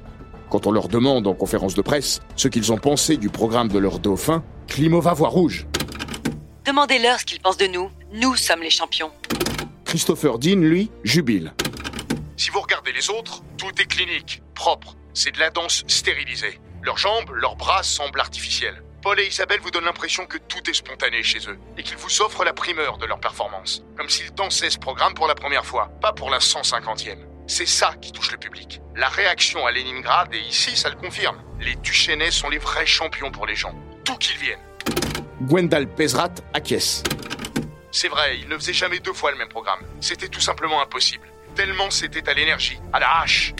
Quand 0.51 0.67
on 0.67 0.73
leur 0.73 0.89
demande 0.89 1.27
en 1.27 1.35
conférence 1.35 1.75
de 1.75 1.83
presse 1.83 2.21
ce 2.37 2.49
qu'ils 2.49 2.73
ont 2.73 2.79
pensé 2.79 3.17
du 3.17 3.29
programme 3.29 3.69
de 3.69 3.79
leur 3.79 3.99
dauphin, 3.99 4.43
Klimova 4.67 5.13
voit 5.13 5.29
rouge. 5.29 5.67
Demandez-leur 6.67 7.21
ce 7.21 7.25
qu'ils 7.25 7.41
pensent 7.41 7.57
de 7.57 7.67
nous. 7.67 7.91
Nous 8.15 8.37
sommes 8.37 8.63
les 8.63 8.71
champions. 8.71 9.11
Christopher 9.85 10.39
Dean, 10.39 10.57
lui, 10.57 10.91
jubile. 11.05 11.53
Si 12.37 12.51
vous 12.51 12.61
regardez 12.61 12.93
les 12.93 13.11
autres, 13.11 13.43
tout 13.57 13.71
est 13.81 13.87
clinique, 13.87 14.43
propre. 14.55 14.97
C'est 15.17 15.31
de 15.31 15.39
la 15.39 15.51
danse 15.51 15.85
stérilisée. 15.87 16.59
Leurs 16.83 16.99
jambes, 16.99 17.31
leurs 17.35 17.55
bras 17.55 17.85
semblent 17.85 18.19
artificiels. 18.19 18.83
Paul 19.01 19.21
et 19.21 19.27
Isabelle 19.27 19.61
vous 19.61 19.71
donnent 19.71 19.85
l'impression 19.85 20.27
que 20.27 20.39
tout 20.39 20.69
est 20.69 20.75
spontané 20.75 21.23
chez 21.23 21.39
eux 21.49 21.57
et 21.79 21.85
qu'ils 21.85 21.97
vous 21.97 22.21
offrent 22.21 22.43
la 22.43 22.53
primeur 22.53 22.99
de 22.99 23.07
leur 23.07 23.21
performance. 23.21 23.85
Comme 23.97 24.09
s'ils 24.09 24.35
dansaient 24.35 24.71
ce 24.71 24.79
programme 24.79 25.15
pour 25.15 25.29
la 25.29 25.37
première 25.37 25.65
fois, 25.65 25.89
pas 26.01 26.13
pour 26.13 26.31
la 26.31 26.39
150e. 26.39 27.19
C'est 27.47 27.67
ça 27.67 27.95
qui 28.01 28.11
touche 28.11 28.33
le 28.33 28.39
public. 28.39 28.81
La 28.97 29.07
réaction 29.07 29.65
à 29.65 29.71
Leningrad, 29.71 30.35
et 30.35 30.41
ici 30.41 30.77
ça 30.77 30.89
le 30.89 30.97
confirme, 30.97 31.41
les 31.61 31.77
Duchesnay 31.77 32.33
sont 32.33 32.49
les 32.49 32.59
vrais 32.59 32.87
champions 32.87 33.31
pour 33.31 33.47
les 33.47 33.55
gens, 33.55 33.75
d'où 34.05 34.17
qu'ils 34.17 34.39
viennent. 34.39 34.59
Gwendal 35.43 35.87
Pesrat 35.87 36.35
acquiesce. 36.55 37.05
C'est 37.93 38.09
vrai, 38.09 38.39
ils 38.41 38.49
ne 38.49 38.57
faisaient 38.57 38.73
jamais 38.73 38.99
deux 38.99 39.13
fois 39.13 39.31
le 39.31 39.37
même 39.37 39.49
programme. 39.49 39.81
C'était 40.01 40.29
tout 40.29 40.41
simplement 40.41 40.83
impossible. 40.83 41.29
Tellement 41.55 41.91
c'était 41.91 42.29
à 42.29 42.35
l'énergie, 42.35 42.81
à 42.93 42.99
la 42.99 43.21
hache. 43.21 43.55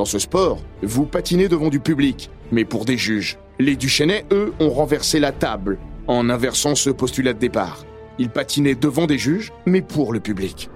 Dans 0.00 0.06
ce 0.06 0.18
sport, 0.18 0.64
vous 0.82 1.04
patinez 1.04 1.46
devant 1.46 1.68
du 1.68 1.78
public, 1.78 2.30
mais 2.52 2.64
pour 2.64 2.86
des 2.86 2.96
juges. 2.96 3.36
Les 3.58 3.76
Duchesnay, 3.76 4.24
eux, 4.32 4.54
ont 4.58 4.70
renversé 4.70 5.20
la 5.20 5.30
table 5.30 5.78
en 6.06 6.30
inversant 6.30 6.74
ce 6.74 6.88
postulat 6.88 7.34
de 7.34 7.38
départ. 7.38 7.84
Ils 8.18 8.30
patinaient 8.30 8.74
devant 8.74 9.06
des 9.06 9.18
juges, 9.18 9.52
mais 9.66 9.82
pour 9.82 10.14
le 10.14 10.20
public. 10.20 10.70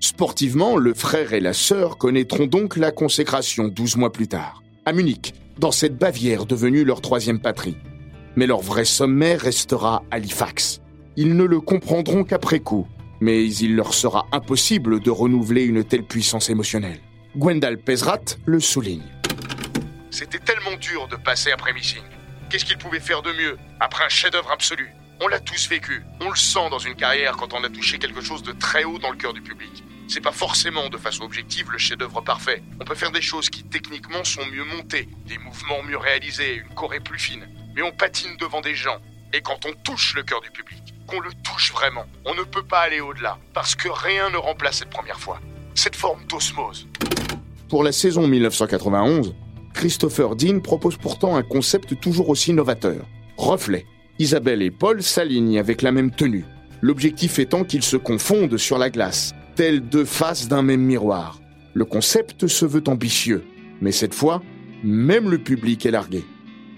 Sportivement, 0.00 0.76
le 0.76 0.92
frère 0.92 1.32
et 1.32 1.40
la 1.40 1.54
sœur 1.54 1.96
connaîtront 1.96 2.44
donc 2.44 2.76
la 2.76 2.90
consécration 2.90 3.68
12 3.68 3.96
mois 3.96 4.12
plus 4.12 4.28
tard, 4.28 4.62
à 4.84 4.92
Munich, 4.92 5.32
dans 5.58 5.72
cette 5.72 5.96
Bavière 5.96 6.44
devenue 6.44 6.84
leur 6.84 7.00
troisième 7.00 7.40
patrie. 7.40 7.78
Mais 8.36 8.46
leur 8.46 8.60
vrai 8.60 8.84
sommet 8.84 9.36
restera 9.36 10.02
Halifax. 10.10 10.82
Ils 11.16 11.34
ne 11.34 11.44
le 11.44 11.60
comprendront 11.60 12.24
qu'après 12.24 12.60
coup, 12.60 12.86
mais 13.20 13.46
il 13.46 13.76
leur 13.76 13.94
sera 13.94 14.26
impossible 14.32 15.00
de 15.00 15.10
renouveler 15.10 15.64
une 15.64 15.84
telle 15.84 16.04
puissance 16.04 16.50
émotionnelle. 16.50 17.00
Gwendal 17.36 17.78
Pesrat 17.78 18.36
le 18.46 18.60
souligne. 18.60 19.04
C'était 20.10 20.38
tellement 20.38 20.76
dur 20.80 21.06
de 21.08 21.16
passer 21.16 21.52
après 21.52 21.72
Missing. 21.72 22.02
Qu'est-ce 22.50 22.64
qu'ils 22.64 22.78
pouvaient 22.78 23.00
faire 23.00 23.22
de 23.22 23.32
mieux 23.32 23.58
après 23.78 24.04
un 24.04 24.08
chef-d'œuvre 24.08 24.50
absolu? 24.50 24.88
On 25.20 25.28
l'a 25.28 25.40
tous 25.40 25.68
vécu. 25.68 26.02
On 26.20 26.30
le 26.30 26.36
sent 26.36 26.70
dans 26.70 26.78
une 26.78 26.94
carrière 26.94 27.36
quand 27.36 27.52
on 27.52 27.62
a 27.64 27.68
touché 27.68 27.98
quelque 27.98 28.20
chose 28.20 28.42
de 28.42 28.52
très 28.52 28.84
haut 28.84 28.98
dans 28.98 29.10
le 29.10 29.16
cœur 29.16 29.32
du 29.32 29.42
public. 29.42 29.84
C'est 30.08 30.22
pas 30.22 30.32
forcément 30.32 30.88
de 30.88 30.96
façon 30.96 31.24
objective 31.24 31.70
le 31.70 31.78
chef-d'œuvre 31.78 32.22
parfait. 32.22 32.62
On 32.80 32.84
peut 32.84 32.94
faire 32.94 33.12
des 33.12 33.20
choses 33.20 33.50
qui 33.50 33.62
techniquement 33.64 34.24
sont 34.24 34.46
mieux 34.46 34.64
montées, 34.64 35.08
des 35.26 35.36
mouvements 35.38 35.82
mieux 35.82 35.98
réalisés, 35.98 36.54
une 36.54 36.74
choré 36.74 37.00
plus 37.00 37.18
fine. 37.18 37.46
Mais 37.74 37.82
on 37.82 37.92
patine 37.92 38.36
devant 38.40 38.62
des 38.62 38.74
gens. 38.74 38.98
Et 39.34 39.42
quand 39.42 39.66
on 39.66 39.72
touche 39.84 40.14
le 40.14 40.22
cœur 40.22 40.40
du 40.40 40.50
public, 40.50 40.94
qu'on 41.08 41.20
le 41.20 41.30
touche 41.42 41.72
vraiment, 41.72 42.04
on 42.24 42.34
ne 42.34 42.42
peut 42.42 42.62
pas 42.62 42.80
aller 42.80 43.00
au-delà. 43.00 43.38
Parce 43.54 43.74
que 43.74 43.88
rien 43.88 44.30
ne 44.30 44.36
remplace 44.36 44.78
cette 44.78 44.90
première 44.90 45.18
fois. 45.18 45.40
Cette 45.74 45.96
forme 45.96 46.20
d'osmose. 46.28 46.86
Pour 47.68 47.82
la 47.82 47.92
saison 47.92 48.28
1991, 48.28 49.34
Christopher 49.74 50.36
Dean 50.36 50.60
propose 50.60 50.96
pourtant 50.96 51.36
un 51.36 51.42
concept 51.42 51.98
toujours 52.00 52.28
aussi 52.28 52.52
novateur. 52.52 53.06
Reflet. 53.36 53.86
Isabelle 54.18 54.62
et 54.62 54.70
Paul 54.70 55.02
s'alignent 55.02 55.58
avec 55.58 55.82
la 55.82 55.92
même 55.92 56.10
tenue. 56.10 56.44
L'objectif 56.80 57.38
étant 57.38 57.64
qu'ils 57.64 57.82
se 57.84 57.96
confondent 57.96 58.56
sur 58.56 58.78
la 58.78 58.90
glace, 58.90 59.32
telles 59.54 59.80
deux 59.80 60.04
faces 60.04 60.48
d'un 60.48 60.62
même 60.62 60.80
miroir. 60.80 61.40
Le 61.74 61.84
concept 61.84 62.48
se 62.48 62.66
veut 62.66 62.82
ambitieux, 62.88 63.44
mais 63.80 63.92
cette 63.92 64.14
fois, 64.14 64.42
même 64.82 65.30
le 65.30 65.38
public 65.38 65.86
est 65.86 65.90
largué. 65.90 66.24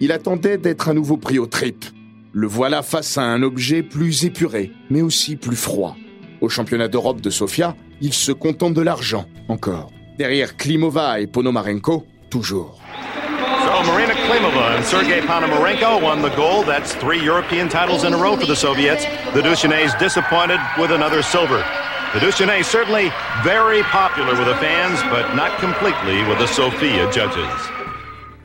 Il 0.00 0.12
attendait 0.12 0.58
d'être 0.58 0.88
à 0.88 0.94
nouveau 0.94 1.16
pris 1.16 1.38
au 1.38 1.46
trip. 1.46 1.84
Le 2.32 2.46
voilà 2.46 2.82
face 2.82 3.18
à 3.18 3.22
un 3.22 3.42
objet 3.42 3.82
plus 3.82 4.24
épuré, 4.24 4.70
mais 4.88 5.02
aussi 5.02 5.34
plus 5.34 5.56
froid. 5.56 5.96
Au 6.40 6.48
championnat 6.48 6.86
d'Europe 6.86 7.20
de 7.20 7.28
Sofia, 7.28 7.74
il 8.00 8.12
se 8.12 8.30
contente 8.30 8.72
de 8.72 8.80
l'argent, 8.82 9.26
encore. 9.48 9.90
Derrière 10.16 10.56
Klimova 10.56 11.20
et 11.20 11.26
Ponomarenko, 11.26 12.06
toujours. 12.30 12.78
So 13.64 13.84
Marina 13.84 14.14
Klimova 14.14 14.78
and 14.78 14.84
Sergei 14.84 15.20
Ponomarenko 15.22 16.00
won 16.00 16.22
the 16.22 16.34
gold. 16.36 16.66
That's 16.66 16.94
three 16.94 17.20
European 17.20 17.68
titles 17.68 18.04
in 18.04 18.12
a 18.12 18.16
row 18.16 18.36
for 18.36 18.46
the 18.46 18.54
Soviets. 18.54 19.04
The 19.34 19.42
Duchenays 19.42 19.98
disappointed 19.98 20.60
with 20.78 20.92
another 20.92 21.22
silver. 21.22 21.64
The 22.14 22.20
Duchenays 22.20 22.64
certainly 22.64 23.10
very 23.42 23.82
popular 23.90 24.36
with 24.38 24.46
the 24.46 24.56
fans, 24.60 25.02
but 25.10 25.34
not 25.34 25.58
completely 25.58 26.22
with 26.28 26.38
the 26.38 26.46
Sofia 26.46 27.10
judges. 27.10 27.50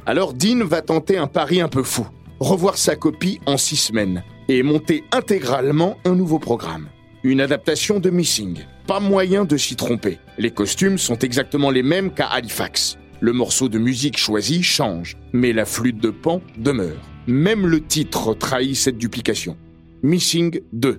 Alors 0.07 0.33
Dean 0.33 0.63
va 0.63 0.81
tenter 0.81 1.19
un 1.19 1.27
pari 1.27 1.61
un 1.61 1.69
peu 1.69 1.83
fou. 1.83 2.07
Revoir 2.41 2.77
sa 2.77 2.97
copie 2.97 3.39
en 3.45 3.55
six 3.55 3.77
semaines 3.77 4.21
et 4.49 4.61
monter 4.61 5.05
intégralement 5.13 5.97
un 6.03 6.15
nouveau 6.15 6.37
programme. 6.37 6.89
Une 7.23 7.39
adaptation 7.39 8.01
de 8.01 8.09
Missing. 8.09 8.65
Pas 8.87 8.99
moyen 8.99 9.45
de 9.45 9.55
s'y 9.55 9.77
tromper. 9.77 10.19
Les 10.37 10.51
costumes 10.51 10.97
sont 10.97 11.17
exactement 11.19 11.71
les 11.71 11.81
mêmes 11.81 12.13
qu'à 12.13 12.27
Halifax. 12.27 12.97
Le 13.21 13.31
morceau 13.31 13.69
de 13.69 13.79
musique 13.79 14.17
choisi 14.17 14.63
change, 14.63 15.15
mais 15.31 15.53
la 15.53 15.63
flûte 15.63 15.99
de 15.99 16.09
Pan 16.09 16.41
demeure. 16.57 16.99
Même 17.25 17.67
le 17.67 17.81
titre 17.81 18.33
trahit 18.33 18.75
cette 18.75 18.97
duplication. 18.97 19.55
Missing 20.03 20.59
2. 20.73 20.89
And 20.89 20.97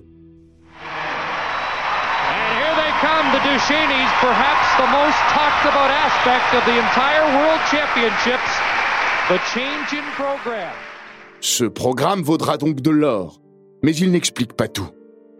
here 2.57 2.75
they 2.75 2.91
come, 2.99 3.31
the 3.31 3.43
Duchenes, 3.45 4.11
perhaps 4.19 4.67
the 4.77 4.89
most 4.89 5.21
talked 5.29 5.65
about 5.69 5.91
aspect 5.93 6.49
of 6.57 6.65
the 6.65 6.77
entire 6.81 7.29
World 7.37 7.61
Championships, 7.69 8.59
the 9.29 9.37
change 9.53 9.93
in. 9.93 10.96
Ce 11.39 11.65
programme 11.65 12.23
vaudra 12.23 12.57
donc 12.57 12.81
de 12.81 12.89
l'or, 12.89 13.41
mais 13.83 13.95
il 13.95 14.11
n'explique 14.11 14.53
pas 14.53 14.67
tout. 14.67 14.89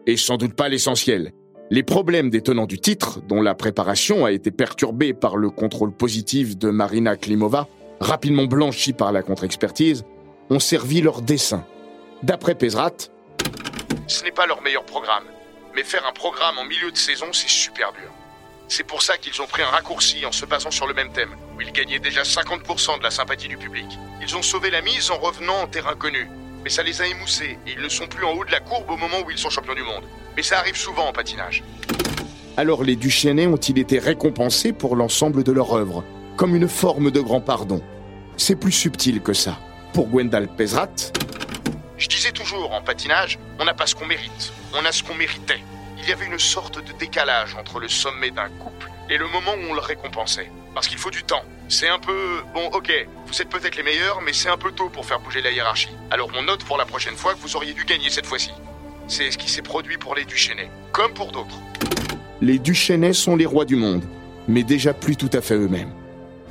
Et 0.05 0.15
sans 0.15 0.37
doute 0.37 0.53
pas 0.53 0.69
l'essentiel. 0.69 1.33
Les 1.69 1.83
problèmes 1.83 2.29
des 2.29 2.41
tenants 2.41 2.67
du 2.67 2.79
titre, 2.79 3.19
dont 3.27 3.41
la 3.41 3.55
préparation 3.55 4.23
a 4.23 4.31
été 4.31 4.51
perturbée 4.51 5.13
par 5.13 5.35
le 5.35 5.49
contrôle 5.49 5.91
positif 5.91 6.57
de 6.57 6.69
Marina 6.69 7.17
Klimova, 7.17 7.67
rapidement 7.99 8.45
blanchi 8.45 8.93
par 8.93 9.11
la 9.11 9.23
contre-expertise, 9.23 10.05
ont 10.49 10.59
servi 10.59 11.01
leur 11.01 11.21
dessin. 11.21 11.65
D'après 12.23 12.55
Pesrat, 12.55 12.93
Ce 14.07 14.23
n'est 14.23 14.31
pas 14.31 14.45
leur 14.45 14.61
meilleur 14.61 14.85
programme. 14.85 15.25
Mais 15.75 15.83
faire 15.83 16.05
un 16.07 16.13
programme 16.13 16.57
en 16.57 16.65
milieu 16.65 16.91
de 16.91 16.97
saison, 16.97 17.27
c'est 17.33 17.49
super 17.49 17.91
dur. 17.91 18.11
C'est 18.67 18.85
pour 18.85 19.01
ça 19.01 19.17
qu'ils 19.17 19.41
ont 19.41 19.47
pris 19.47 19.63
un 19.63 19.67
raccourci 19.67 20.25
en 20.25 20.31
se 20.31 20.45
basant 20.45 20.71
sur 20.71 20.87
le 20.87 20.93
même 20.93 21.11
thème, 21.11 21.35
où 21.57 21.61
ils 21.61 21.71
gagnaient 21.71 21.99
déjà 21.99 22.21
50% 22.21 22.99
de 22.99 23.03
la 23.03 23.09
sympathie 23.09 23.47
du 23.47 23.57
public. 23.57 23.85
Ils 24.21 24.35
ont 24.35 24.41
sauvé 24.41 24.69
la 24.69 24.81
mise 24.81 25.09
en 25.09 25.17
revenant 25.17 25.61
en 25.61 25.67
terrain 25.67 25.95
connu. 25.95 26.29
Mais 26.63 26.69
ça 26.69 26.83
les 26.83 27.01
a 27.01 27.07
émoussés, 27.07 27.57
et 27.65 27.71
ils 27.71 27.81
ne 27.81 27.89
sont 27.89 28.07
plus 28.07 28.25
en 28.25 28.33
haut 28.33 28.45
de 28.45 28.51
la 28.51 28.59
courbe 28.59 28.89
au 28.91 28.97
moment 28.97 29.17
où 29.25 29.31
ils 29.31 29.37
sont 29.37 29.49
champions 29.49 29.73
du 29.73 29.83
monde. 29.83 30.03
Mais 30.35 30.43
ça 30.43 30.59
arrive 30.59 30.75
souvent 30.75 31.07
en 31.07 31.13
patinage. 31.13 31.63
alors 32.57 32.83
les 32.83 32.95
Duchesnay 32.95 33.47
ont-ils 33.47 33.79
été 33.79 33.99
récompensés 33.99 34.73
pour 34.73 34.95
l'ensemble 34.95 35.43
de 35.43 35.51
leur 35.51 35.73
œuvre, 35.73 36.03
comme 36.35 36.55
une 36.55 36.67
forme 36.67 37.09
de 37.09 37.21
grand 37.21 37.41
pardon? 37.41 37.81
C'est 38.35 38.55
plus 38.55 38.71
subtil 38.71 39.21
que 39.21 39.33
ça. 39.33 39.57
Pour 39.93 40.07
Gwendal 40.07 40.47
Pesrat, 40.47 40.89
Je 41.97 42.07
disais 42.07 42.31
toujours, 42.31 42.71
en 42.73 42.81
patinage, 42.81 43.39
on 43.59 43.65
n'a 43.65 43.73
pas 43.73 43.87
ce 43.87 43.95
qu'on 43.95 44.05
mérite, 44.05 44.53
on 44.73 44.85
a 44.85 44.91
ce 44.91 45.01
qu'on 45.01 45.15
méritait. 45.15 45.63
Il 45.97 46.07
y 46.07 46.11
avait 46.11 46.25
une 46.27 46.37
sorte 46.37 46.85
de 46.85 46.91
décalage 46.93 47.55
entre 47.55 47.79
le 47.79 47.87
sommet 47.87 48.29
d'un 48.29 48.49
couple 48.49 48.91
et 49.09 49.17
le 49.17 49.27
moment 49.27 49.53
où 49.53 49.71
on 49.71 49.73
le 49.73 49.79
récompensait. 49.79 50.51
Parce 50.77 50.89
qu'il 50.89 50.99
faut 50.99 51.09
du 51.09 51.23
temps. 51.23 51.41
C'est 51.69 51.89
un 51.89 51.97
peu... 51.97 52.13
Bon, 52.53 52.67
ok, 52.67 53.07
vous 53.25 53.41
êtes 53.41 53.49
peut-être 53.49 53.77
les 53.77 53.81
meilleurs, 53.81 54.21
mais 54.23 54.31
c'est 54.31 54.47
un 54.47 54.57
peu 54.57 54.71
tôt 54.71 54.89
pour 54.89 55.07
faire 55.07 55.19
bouger 55.19 55.41
la 55.41 55.49
hiérarchie. 55.49 55.89
Alors 56.11 56.29
on 56.37 56.43
note 56.43 56.63
pour 56.65 56.77
la 56.77 56.85
prochaine 56.85 57.15
fois 57.15 57.33
que 57.33 57.39
vous 57.39 57.55
auriez 57.55 57.73
dû 57.73 57.83
gagner 57.83 58.11
cette 58.11 58.27
fois-ci. 58.27 58.51
C'est 59.07 59.31
ce 59.31 59.39
qui 59.39 59.49
s'est 59.49 59.63
produit 59.63 59.97
pour 59.97 60.13
les 60.13 60.23
Duchesnay, 60.23 60.69
comme 60.91 61.15
pour 61.15 61.31
d'autres. 61.31 61.59
les 62.41 62.59
Duchesnay 62.59 63.13
sont 63.13 63.35
les 63.35 63.47
rois 63.47 63.65
du 63.65 63.75
monde, 63.75 64.03
mais 64.47 64.61
déjà 64.61 64.93
plus 64.93 65.15
tout 65.15 65.31
à 65.33 65.41
fait 65.41 65.55
eux-mêmes. 65.55 65.89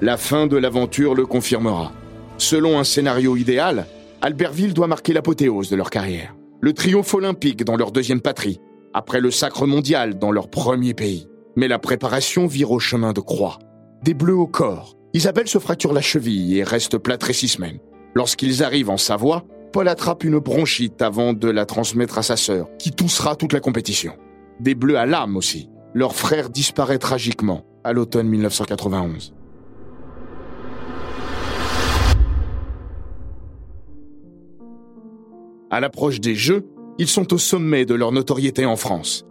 La 0.00 0.16
fin 0.16 0.48
de 0.48 0.56
l'aventure 0.56 1.14
le 1.14 1.24
confirmera. 1.24 1.92
Selon 2.36 2.80
un 2.80 2.84
scénario 2.84 3.36
idéal, 3.36 3.86
Albertville 4.22 4.74
doit 4.74 4.88
marquer 4.88 5.12
l'apothéose 5.12 5.70
de 5.70 5.76
leur 5.76 5.90
carrière. 5.90 6.34
Le 6.60 6.72
triomphe 6.72 7.14
olympique 7.14 7.62
dans 7.62 7.76
leur 7.76 7.92
deuxième 7.92 8.20
patrie, 8.20 8.58
après 8.92 9.20
le 9.20 9.30
sacre 9.30 9.68
mondial 9.68 10.18
dans 10.18 10.32
leur 10.32 10.50
premier 10.50 10.94
pays. 10.94 11.28
Mais 11.54 11.68
la 11.68 11.78
préparation 11.78 12.48
vire 12.48 12.72
au 12.72 12.80
chemin 12.80 13.12
de 13.12 13.20
croix. 13.20 13.60
Des 14.02 14.14
bleus 14.14 14.36
au 14.36 14.46
corps. 14.46 14.96
Isabelle 15.14 15.48
se 15.48 15.58
fracture 15.58 15.92
la 15.92 16.00
cheville 16.00 16.56
et 16.56 16.62
reste 16.62 16.98
plâtrée 16.98 17.32
six 17.32 17.48
semaines. 17.48 17.78
Lorsqu'ils 18.14 18.62
arrivent 18.62 18.90
en 18.90 18.96
Savoie, 18.96 19.44
Paul 19.72 19.88
attrape 19.88 20.24
une 20.24 20.38
bronchite 20.38 21.02
avant 21.02 21.32
de 21.32 21.48
la 21.48 21.66
transmettre 21.66 22.18
à 22.18 22.22
sa 22.22 22.36
sœur, 22.36 22.68
qui 22.78 22.92
toussera 22.92 23.36
toute 23.36 23.52
la 23.52 23.60
compétition. 23.60 24.12
Des 24.60 24.74
bleus 24.74 24.98
à 24.98 25.06
l'âme 25.06 25.36
aussi. 25.36 25.70
Leur 25.94 26.14
frère 26.14 26.50
disparaît 26.50 26.98
tragiquement 26.98 27.64
à 27.84 27.92
l'automne 27.92 28.28
1991. 28.28 29.34
À 35.70 35.80
l'approche 35.80 36.20
des 36.20 36.34
Jeux, 36.34 36.66
ils 36.98 37.08
sont 37.08 37.34
au 37.34 37.38
sommet 37.38 37.84
de 37.84 37.94
leur 37.94 38.12
notoriété 38.12 38.66
en 38.66 38.76
France. 38.76 39.26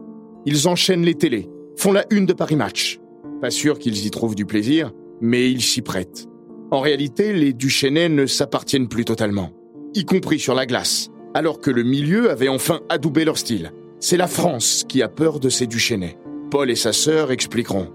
Ils 0.46 0.68
enchaînent 0.68 1.06
les 1.06 1.16
télés, 1.16 1.50
font 1.78 1.92
la 1.92 2.06
une 2.12 2.26
de 2.26 2.34
Paris 2.34 2.56
Match. 2.56 3.00
Pas 3.42 3.52
sûr 3.52 3.80
qu'ils 3.80 4.06
y 4.06 4.12
trouvent 4.12 4.36
du 4.36 4.46
plaisir, 4.46 4.92
mais 5.22 5.52
ils 5.52 5.62
s'y 5.62 5.82
prêtent. 5.82 6.26
En 6.72 6.80
réalité, 6.80 7.34
les 7.34 7.54
Duchesnay 7.54 8.10
ne 8.10 8.26
s'appartiennent 8.26 8.88
plus 8.88 9.06
totalement, 9.06 9.52
y 9.94 10.06
compris 10.06 10.40
sur 10.40 10.56
la 10.56 10.66
glace, 10.66 11.10
alors 11.34 11.60
que 11.60 11.70
le 11.70 11.84
milieu 11.84 12.32
avait 12.32 12.48
enfin 12.48 12.82
adoubé 12.90 13.26
leur 13.26 13.38
style. 13.38 13.72
C'est 14.00 14.18
la 14.18 14.28
France 14.28 14.86
qui 14.88 15.02
a 15.02 15.08
peur 15.08 15.40
de 15.40 15.50
ces 15.50 15.68
Duchesnay. 15.68 16.18
Paul 16.50 16.72
et 16.72 16.76
sa 16.76 16.94
sœur 16.94 17.32
expliqueront. 17.32 17.92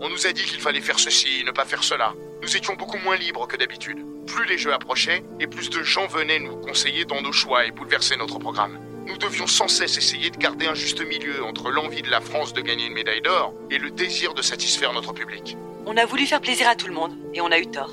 On 0.00 0.08
nous 0.08 0.26
a 0.26 0.32
dit 0.32 0.44
qu'il 0.44 0.60
fallait 0.60 0.80
faire 0.80 0.98
ceci, 0.98 1.42
ne 1.44 1.50
pas 1.50 1.64
faire 1.64 1.82
cela. 1.82 2.14
Nous 2.42 2.56
étions 2.56 2.74
beaucoup 2.74 2.98
moins 3.04 3.16
libres 3.16 3.48
que 3.48 3.56
d'habitude. 3.56 3.98
Plus 4.26 4.46
les 4.46 4.58
jeux 4.58 4.72
approchaient, 4.72 5.24
et 5.40 5.46
plus 5.46 5.70
de 5.70 5.82
gens 5.82 6.06
venaient 6.06 6.40
nous 6.40 6.56
conseiller 6.56 7.04
dans 7.04 7.20
nos 7.20 7.32
choix 7.32 7.66
et 7.66 7.72
bouleverser 7.72 8.16
notre 8.16 8.38
programme. 8.38 8.78
Nous 9.06 9.16
devions 9.18 9.46
sans 9.46 9.68
cesse 9.68 9.96
essayer 9.96 10.30
de 10.30 10.36
garder 10.36 10.66
un 10.66 10.74
juste 10.74 11.00
milieu 11.06 11.44
entre 11.44 11.70
l'envie 11.70 12.02
de 12.02 12.10
la 12.10 12.20
France 12.20 12.52
de 12.52 12.60
gagner 12.60 12.86
une 12.86 12.94
médaille 12.94 13.22
d'or 13.22 13.54
et 13.70 13.78
le 13.78 13.90
désir 13.90 14.34
de 14.34 14.42
satisfaire 14.42 14.92
notre 14.92 15.12
public. 15.12 15.56
On 15.86 15.96
a 15.96 16.04
voulu 16.04 16.26
faire 16.26 16.40
plaisir 16.40 16.68
à 16.68 16.74
tout 16.74 16.88
le 16.88 16.94
monde, 16.94 17.12
et 17.32 17.40
on 17.40 17.46
a 17.52 17.58
eu 17.58 17.66
tort. 17.66 17.92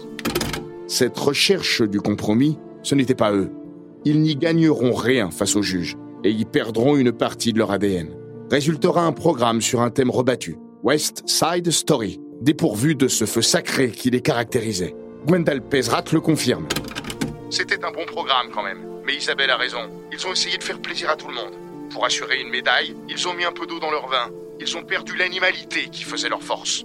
Cette 0.88 1.18
recherche 1.18 1.84
du 1.84 2.02
compromis, 2.02 2.58
ce 2.82 2.96
n'était 2.96 3.14
pas 3.14 3.32
eux. 3.32 3.52
Ils 4.06 4.22
n'y 4.22 4.36
gagneront 4.36 4.94
rien 4.94 5.30
face 5.30 5.56
aux 5.56 5.62
juges, 5.62 5.96
et 6.24 6.32
y 6.32 6.46
perdront 6.46 6.98
une 6.98 7.12
partie 7.12 7.54
de 7.54 7.60
leur 7.60 7.72
ADN. 7.72 8.10
Résultera 8.50 9.06
un 9.06 9.12
programme 9.12 9.62
sur 9.62 9.82
un 9.82 9.92
thème 9.92 10.10
rebattu, 10.10 10.58
West 10.82 11.24
Side 11.28 11.70
Story, 11.70 12.20
dépourvu 12.42 12.96
de 12.96 13.08
ce 13.08 13.26
feu 13.26 13.44
sacré 13.44 13.92
qui 13.92 14.10
les 14.10 14.22
caractérisait. 14.22 14.96
Gwendal 15.28 15.62
Pesrat 15.62 16.04
le 16.12 16.20
confirme. 16.20 16.68
C'était 17.54 17.86
un 17.86 17.92
bon 17.92 18.08
programme 18.08 18.48
quand 18.52 18.64
même, 18.64 18.80
mais 19.06 19.14
Isabelle 19.14 19.52
a 19.52 19.58
raison. 19.58 19.82
Ils 20.12 20.26
ont 20.26 20.32
essayé 20.32 20.58
de 20.58 20.64
faire 20.64 20.80
plaisir 20.80 21.12
à 21.12 21.16
tout 21.16 21.28
le 21.28 21.36
monde. 21.36 21.54
Pour 21.92 22.04
assurer 22.04 22.42
une 22.42 22.50
médaille, 22.50 22.96
ils 23.08 23.28
ont 23.28 23.36
mis 23.36 23.46
un 23.46 23.52
peu 23.52 23.68
d'eau 23.68 23.78
dans 23.78 23.92
leur 23.92 24.08
vin. 24.08 24.32
Ils 24.60 24.76
ont 24.76 24.82
perdu 24.82 25.16
l'animalité 25.16 25.88
qui 25.92 26.04
faisait 26.04 26.30
leur 26.30 26.42
force. 26.42 26.84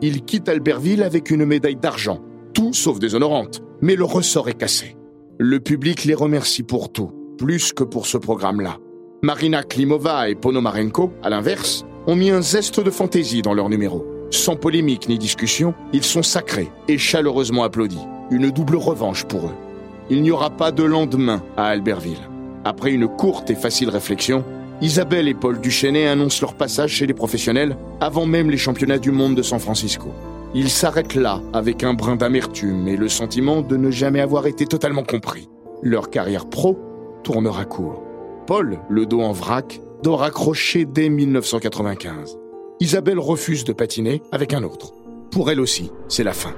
Ils 0.00 0.24
quittent 0.24 0.48
Albertville 0.48 1.02
avec 1.02 1.32
une 1.32 1.44
médaille 1.44 1.74
d'argent, 1.74 2.22
tout 2.54 2.72
sauf 2.72 3.00
déshonorante, 3.00 3.62
mais 3.80 3.96
le 3.96 4.04
ressort 4.04 4.48
est 4.48 4.54
cassé. 4.54 4.96
Le 5.40 5.58
public 5.58 6.04
les 6.04 6.14
remercie 6.14 6.62
pour 6.62 6.92
tout, 6.92 7.10
plus 7.36 7.72
que 7.72 7.82
pour 7.82 8.06
ce 8.06 8.16
programme-là. 8.16 8.76
Marina 9.24 9.64
Klimova 9.64 10.28
et 10.28 10.36
Ponomarenko, 10.36 11.12
à 11.24 11.30
l'inverse, 11.30 11.84
ont 12.06 12.14
mis 12.14 12.30
un 12.30 12.42
zeste 12.42 12.78
de 12.78 12.92
fantaisie 12.92 13.42
dans 13.42 13.54
leur 13.54 13.68
numéro. 13.68 14.06
Sans 14.30 14.54
polémique 14.54 15.08
ni 15.08 15.18
discussion, 15.18 15.74
ils 15.92 16.04
sont 16.04 16.22
sacrés 16.22 16.70
et 16.86 16.96
chaleureusement 16.96 17.64
applaudis. 17.64 18.06
Une 18.30 18.52
double 18.52 18.76
revanche 18.76 19.24
pour 19.24 19.46
eux. 19.48 19.69
Il 20.10 20.22
n'y 20.22 20.32
aura 20.32 20.50
pas 20.50 20.72
de 20.72 20.82
lendemain 20.82 21.40
à 21.56 21.66
Albertville. 21.66 22.28
Après 22.64 22.90
une 22.90 23.06
courte 23.06 23.48
et 23.48 23.54
facile 23.54 23.90
réflexion, 23.90 24.44
Isabelle 24.82 25.28
et 25.28 25.34
Paul 25.34 25.60
Duchesnay 25.60 26.08
annoncent 26.08 26.40
leur 26.40 26.54
passage 26.54 26.90
chez 26.90 27.06
les 27.06 27.14
professionnels 27.14 27.76
avant 28.00 28.26
même 28.26 28.50
les 28.50 28.56
championnats 28.56 28.98
du 28.98 29.12
monde 29.12 29.36
de 29.36 29.42
San 29.42 29.60
Francisco. 29.60 30.08
Ils 30.52 30.68
s'arrêtent 30.68 31.14
là 31.14 31.40
avec 31.52 31.84
un 31.84 31.94
brin 31.94 32.16
d'amertume 32.16 32.88
et 32.88 32.96
le 32.96 33.08
sentiment 33.08 33.62
de 33.62 33.76
ne 33.76 33.92
jamais 33.92 34.20
avoir 34.20 34.48
été 34.48 34.66
totalement 34.66 35.04
compris. 35.04 35.48
Leur 35.80 36.10
carrière 36.10 36.46
pro 36.46 36.76
tournera 37.22 37.64
court. 37.64 38.02
Paul, 38.48 38.80
le 38.88 39.06
dos 39.06 39.20
en 39.20 39.32
vrac, 39.32 39.80
doit 40.02 40.16
raccrocher 40.16 40.86
dès 40.86 41.08
1995. 41.08 42.36
Isabelle 42.80 43.20
refuse 43.20 43.62
de 43.62 43.72
patiner 43.72 44.22
avec 44.32 44.54
un 44.54 44.64
autre. 44.64 44.92
Pour 45.30 45.50
elle 45.52 45.60
aussi, 45.60 45.92
c'est 46.08 46.24
la 46.24 46.32
fin. 46.32 46.54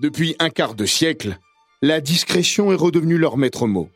Depuis 0.00 0.36
un 0.38 0.48
quart 0.48 0.76
de 0.76 0.86
siècle, 0.86 1.38
la 1.82 2.00
discrétion 2.00 2.70
est 2.70 2.76
redevenue 2.76 3.18
leur 3.18 3.36
maître 3.36 3.66
mot. 3.66 3.88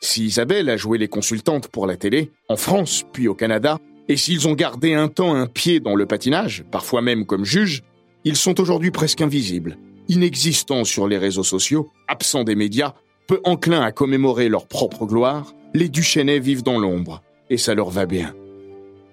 Si 0.00 0.24
Isabelle 0.24 0.70
a 0.70 0.76
joué 0.76 0.96
les 0.96 1.08
consultantes 1.08 1.66
pour 1.66 1.88
la 1.88 1.96
télé, 1.96 2.30
en 2.48 2.56
France 2.56 3.04
puis 3.12 3.26
au 3.26 3.34
Canada, 3.34 3.78
et 4.08 4.16
s'ils 4.16 4.46
ont 4.46 4.54
gardé 4.54 4.94
un 4.94 5.08
temps 5.08 5.34
un 5.34 5.46
pied 5.46 5.80
dans 5.80 5.96
le 5.96 6.06
patinage, 6.06 6.64
parfois 6.70 7.02
même 7.02 7.26
comme 7.26 7.44
juge, 7.44 7.82
ils 8.24 8.36
sont 8.36 8.60
aujourd'hui 8.60 8.92
presque 8.92 9.22
invisibles, 9.22 9.76
inexistants 10.08 10.84
sur 10.84 11.08
les 11.08 11.18
réseaux 11.18 11.42
sociaux, 11.42 11.90
absents 12.06 12.44
des 12.44 12.54
médias, 12.54 12.94
peu 13.26 13.40
enclins 13.42 13.82
à 13.82 13.90
commémorer 13.90 14.48
leur 14.48 14.68
propre 14.68 15.04
gloire, 15.04 15.52
les 15.74 15.88
Duchesnay 15.88 16.38
vivent 16.38 16.62
dans 16.62 16.78
l'ombre, 16.78 17.22
et 17.50 17.56
ça 17.56 17.74
leur 17.74 17.90
va 17.90 18.06
bien. 18.06 18.36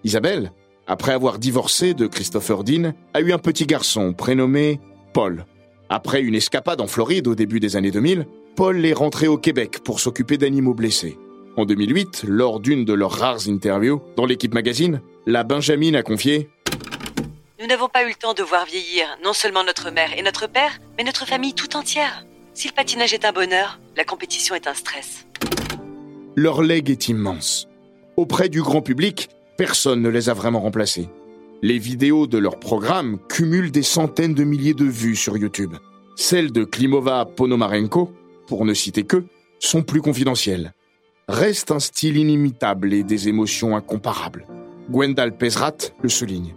Isabelle, 0.03 0.51
après 0.85 1.13
avoir 1.13 1.39
divorcé 1.39 1.95
de 1.95 2.05
Christopher 2.05 2.63
Dean, 2.63 2.93
a 3.15 3.21
eu 3.21 3.33
un 3.33 3.39
petit 3.39 3.65
garçon 3.65 4.13
prénommé 4.13 4.79
Paul. 5.13 5.47
Après 5.89 6.21
une 6.21 6.35
escapade 6.35 6.81
en 6.81 6.87
Floride 6.87 7.27
au 7.27 7.35
début 7.35 7.61
des 7.61 7.77
années 7.77 7.91
2000, 7.91 8.25
Paul 8.57 8.85
est 8.85 8.93
rentré 8.93 9.27
au 9.27 9.37
Québec 9.37 9.79
pour 9.85 10.01
s'occuper 10.01 10.37
d'animaux 10.37 10.73
blessés. 10.73 11.17
En 11.55 11.65
2008, 11.65 12.25
lors 12.27 12.59
d'une 12.59 12.83
de 12.83 12.93
leurs 12.93 13.11
rares 13.11 13.47
interviews 13.47 14.01
dans 14.17 14.25
l'équipe 14.25 14.53
magazine, 14.53 15.01
la 15.25 15.43
Benjamin 15.43 15.93
a 15.93 16.03
confié 16.03 16.49
Nous 17.59 17.67
n'avons 17.67 17.87
pas 17.87 18.03
eu 18.03 18.09
le 18.09 18.15
temps 18.15 18.33
de 18.33 18.43
voir 18.43 18.65
vieillir 18.65 19.05
non 19.23 19.31
seulement 19.31 19.63
notre 19.63 19.89
mère 19.89 20.11
et 20.17 20.21
notre 20.21 20.47
père, 20.47 20.77
mais 20.97 21.05
notre 21.05 21.25
famille 21.25 21.53
tout 21.53 21.77
entière. 21.77 22.25
Si 22.53 22.67
le 22.67 22.73
patinage 22.73 23.13
est 23.13 23.23
un 23.23 23.31
bonheur, 23.31 23.79
la 23.95 24.03
compétition 24.03 24.55
est 24.55 24.67
un 24.67 24.73
stress. 24.73 25.25
Leur 26.35 26.61
legs 26.61 26.89
est 26.89 27.07
immense. 27.07 27.67
Auprès 28.17 28.49
du 28.49 28.61
grand 28.61 28.81
public, 28.81 29.29
personne 29.55 30.01
ne 30.01 30.09
les 30.09 30.29
a 30.29 30.33
vraiment 30.33 30.59
remplacés. 30.59 31.07
Les 31.63 31.79
vidéos 31.79 32.27
de 32.27 32.37
leur 32.37 32.59
programme 32.59 33.17
cumulent 33.29 33.71
des 33.71 33.81
centaines 33.81 34.35
de 34.35 34.43
milliers 34.43 34.75
de 34.75 34.85
vues 34.85 35.15
sur 35.15 35.37
YouTube. 35.37 35.75
Celles 36.15 36.51
de 36.51 36.63
Klimova 36.63 37.25
Ponomarenko, 37.25 38.13
pour 38.45 38.63
ne 38.63 38.75
citer 38.75 39.05
que, 39.05 39.25
sont 39.59 39.81
plus 39.81 40.01
confidentielles. 40.01 40.73
Reste 41.27 41.71
un 41.71 41.79
style 41.79 42.17
inimitable 42.17 42.93
et 42.93 43.01
des 43.01 43.27
émotions 43.27 43.75
incomparables. 43.75 44.45
Gwendal 44.91 45.35
Pesrat 45.35 45.77
le 45.99 46.09
souligne. 46.09 46.53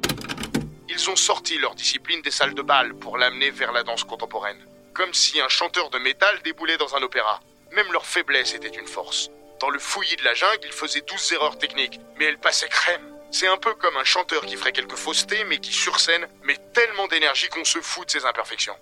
Ils 0.90 1.08
ont 1.08 1.16
sorti 1.16 1.56
leur 1.58 1.74
discipline 1.74 2.20
des 2.20 2.30
salles 2.30 2.54
de 2.54 2.62
bal 2.62 2.92
pour 2.94 3.16
l'amener 3.16 3.50
vers 3.50 3.72
la 3.72 3.82
danse 3.82 4.04
contemporaine. 4.04 4.58
Comme 4.92 5.14
si 5.14 5.40
un 5.40 5.48
chanteur 5.48 5.88
de 5.88 5.98
métal 5.98 6.40
déboulait 6.44 6.76
dans 6.76 6.94
un 6.94 7.02
opéra. 7.02 7.40
Même 7.74 7.90
leur 7.90 8.04
faiblesse 8.04 8.54
était 8.54 8.78
une 8.78 8.86
force. 8.86 9.30
Dans 9.62 9.70
le 9.70 9.78
fouillis 9.78 10.16
de 10.16 10.24
la 10.24 10.34
jungle, 10.34 10.66
ils 10.66 10.72
faisaient 10.72 11.04
douze 11.08 11.32
erreurs 11.32 11.56
techniques, 11.56 12.00
mais 12.18 12.26
elles 12.26 12.38
passaient 12.38 12.68
crème. 12.68 13.09
C'est 13.32 13.46
un 13.46 13.56
peu 13.56 13.74
comme 13.74 13.96
un 13.96 14.04
chanteur 14.04 14.44
qui 14.44 14.56
ferait 14.56 14.72
quelques 14.72 14.96
faussetés, 14.96 15.44
mais 15.48 15.58
qui 15.58 15.72
sur 15.72 16.00
scène 16.00 16.26
met 16.44 16.56
tellement 16.72 17.06
d'énergie 17.06 17.48
qu'on 17.48 17.64
se 17.64 17.78
fout 17.78 18.06
de 18.06 18.10
ses 18.10 18.24
imperfections. 18.24 18.74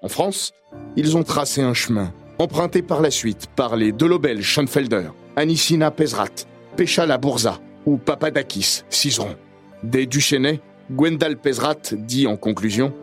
En 0.00 0.08
France, 0.08 0.52
ils 0.96 1.16
ont 1.16 1.24
tracé 1.24 1.60
un 1.60 1.74
chemin, 1.74 2.12
emprunté 2.38 2.80
par 2.80 3.02
la 3.02 3.10
suite 3.10 3.48
par 3.54 3.76
les 3.76 3.92
Delobel 3.92 4.42
Schoenfelder, 4.42 5.10
Anissina 5.36 5.90
Pesrat, 5.90 6.46
Péchala 6.76 7.18
Bourza 7.18 7.60
ou 7.84 7.98
Papadakis 7.98 8.82
Cizeron. 8.88 9.36
Des 9.82 10.06
Duchesnay, 10.06 10.60
Gwendal 10.90 11.36
Pesrat 11.36 11.76
dit 11.92 12.26
en 12.26 12.38
conclusion 12.38 12.94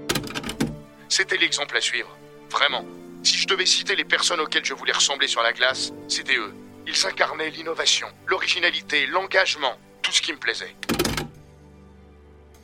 C'était 1.07 1.37
l'exemple 1.37 1.77
à 1.77 1.81
suivre, 1.81 2.17
vraiment. 2.49 2.83
Si 3.21 3.37
je 3.37 3.47
devais 3.47 3.65
citer 3.67 3.95
les 3.95 4.05
personnes 4.05 4.39
auxquelles 4.39 4.65
je 4.65 4.73
voulais 4.73 4.93
ressembler 4.93 5.27
sur 5.27 5.43
la 5.43 5.53
glace, 5.53 5.93
c'était 6.07 6.37
eux. 6.37 6.53
Ils 6.87 7.05
incarnaient 7.05 7.49
l'innovation, 7.51 8.07
l'originalité, 8.25 9.05
l'engagement, 9.05 9.75
tout 10.07 10.13
ce 10.13 10.21
qui 10.21 10.31
me 10.31 10.37
plaisait. 10.37 10.73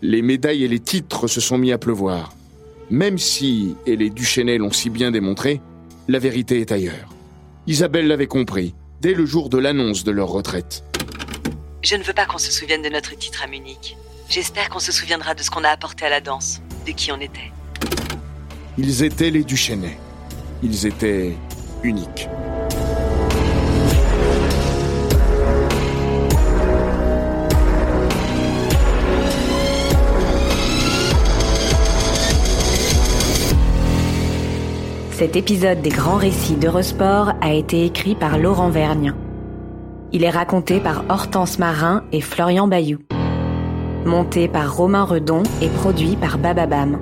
Les 0.01 0.21
médailles 0.21 0.63
et 0.63 0.67
les 0.69 0.79
titres 0.79 1.27
se 1.27 1.41
sont 1.41 1.57
mis 1.57 1.73
à 1.73 1.77
pleuvoir. 1.77 2.33
Même 2.89 3.17
si, 3.17 3.75
et 3.85 3.97
les 3.97 4.09
Duchesnay 4.09 4.57
l'ont 4.57 4.71
si 4.71 4.89
bien 4.89 5.11
démontré, 5.11 5.59
la 6.07 6.19
vérité 6.19 6.61
est 6.61 6.71
ailleurs. 6.71 7.09
Isabelle 7.67 8.07
l'avait 8.07 8.27
compris 8.27 8.75
dès 9.01 9.13
le 9.13 9.25
jour 9.25 9.49
de 9.49 9.57
l'annonce 9.57 10.05
de 10.05 10.11
leur 10.11 10.29
retraite. 10.29 10.85
Je 11.81 11.95
ne 11.95 12.03
veux 12.03 12.13
pas 12.13 12.25
qu'on 12.25 12.37
se 12.37 12.51
souvienne 12.51 12.81
de 12.81 12.89
notre 12.89 13.17
titre 13.17 13.43
à 13.43 13.47
Munich. 13.47 13.97
J'espère 14.29 14.69
qu'on 14.69 14.79
se 14.79 14.93
souviendra 14.93 15.35
de 15.35 15.43
ce 15.43 15.49
qu'on 15.49 15.65
a 15.65 15.69
apporté 15.69 16.05
à 16.05 16.09
la 16.09 16.21
danse, 16.21 16.61
de 16.87 16.91
qui 16.91 17.11
on 17.11 17.19
était. 17.19 17.51
Ils 18.77 19.03
étaient 19.03 19.31
les 19.31 19.43
Duchesnay. 19.43 19.97
Ils 20.61 20.85
étaient 20.85 21.33
uniques. 21.83 22.29
Cet 35.13 35.35
épisode 35.35 35.79
des 35.83 35.91
grands 35.91 36.17
récits 36.17 36.55
d'Eurosport 36.55 37.33
a 37.39 37.53
été 37.53 37.85
écrit 37.85 38.15
par 38.15 38.39
Laurent 38.39 38.69
Vergnien. 38.69 39.15
Il 40.11 40.23
est 40.23 40.29
raconté 40.31 40.79
par 40.79 41.05
Hortense 41.07 41.59
Marin 41.59 42.03
et 42.11 42.19
Florian 42.19 42.67
Bayou. 42.67 42.97
Monté 44.05 44.47
par 44.47 44.75
Romain 44.75 45.03
Redon 45.03 45.43
et 45.61 45.69
produit 45.69 46.15
par 46.15 46.39
Bababam. 46.39 46.99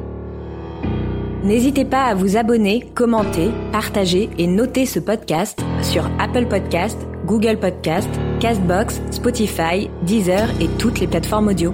N'hésitez 1.45 1.86
pas 1.86 2.03
à 2.03 2.14
vous 2.14 2.36
abonner, 2.36 2.91
commenter, 2.93 3.49
partager 3.72 4.30
et 4.38 4.45
noter 4.45 4.86
ce 4.86 4.99
podcast 4.99 5.62
sur 5.82 6.03
Apple 6.20 6.47
Podcast, 6.47 6.99
Google 7.26 7.57
Podcast, 7.57 8.09
Castbox, 8.41 9.01
Spotify, 9.12 9.89
Deezer 10.03 10.49
et 10.59 10.68
toutes 10.78 10.99
les 10.99 11.07
plateformes 11.07 11.47
audio. 11.47 11.74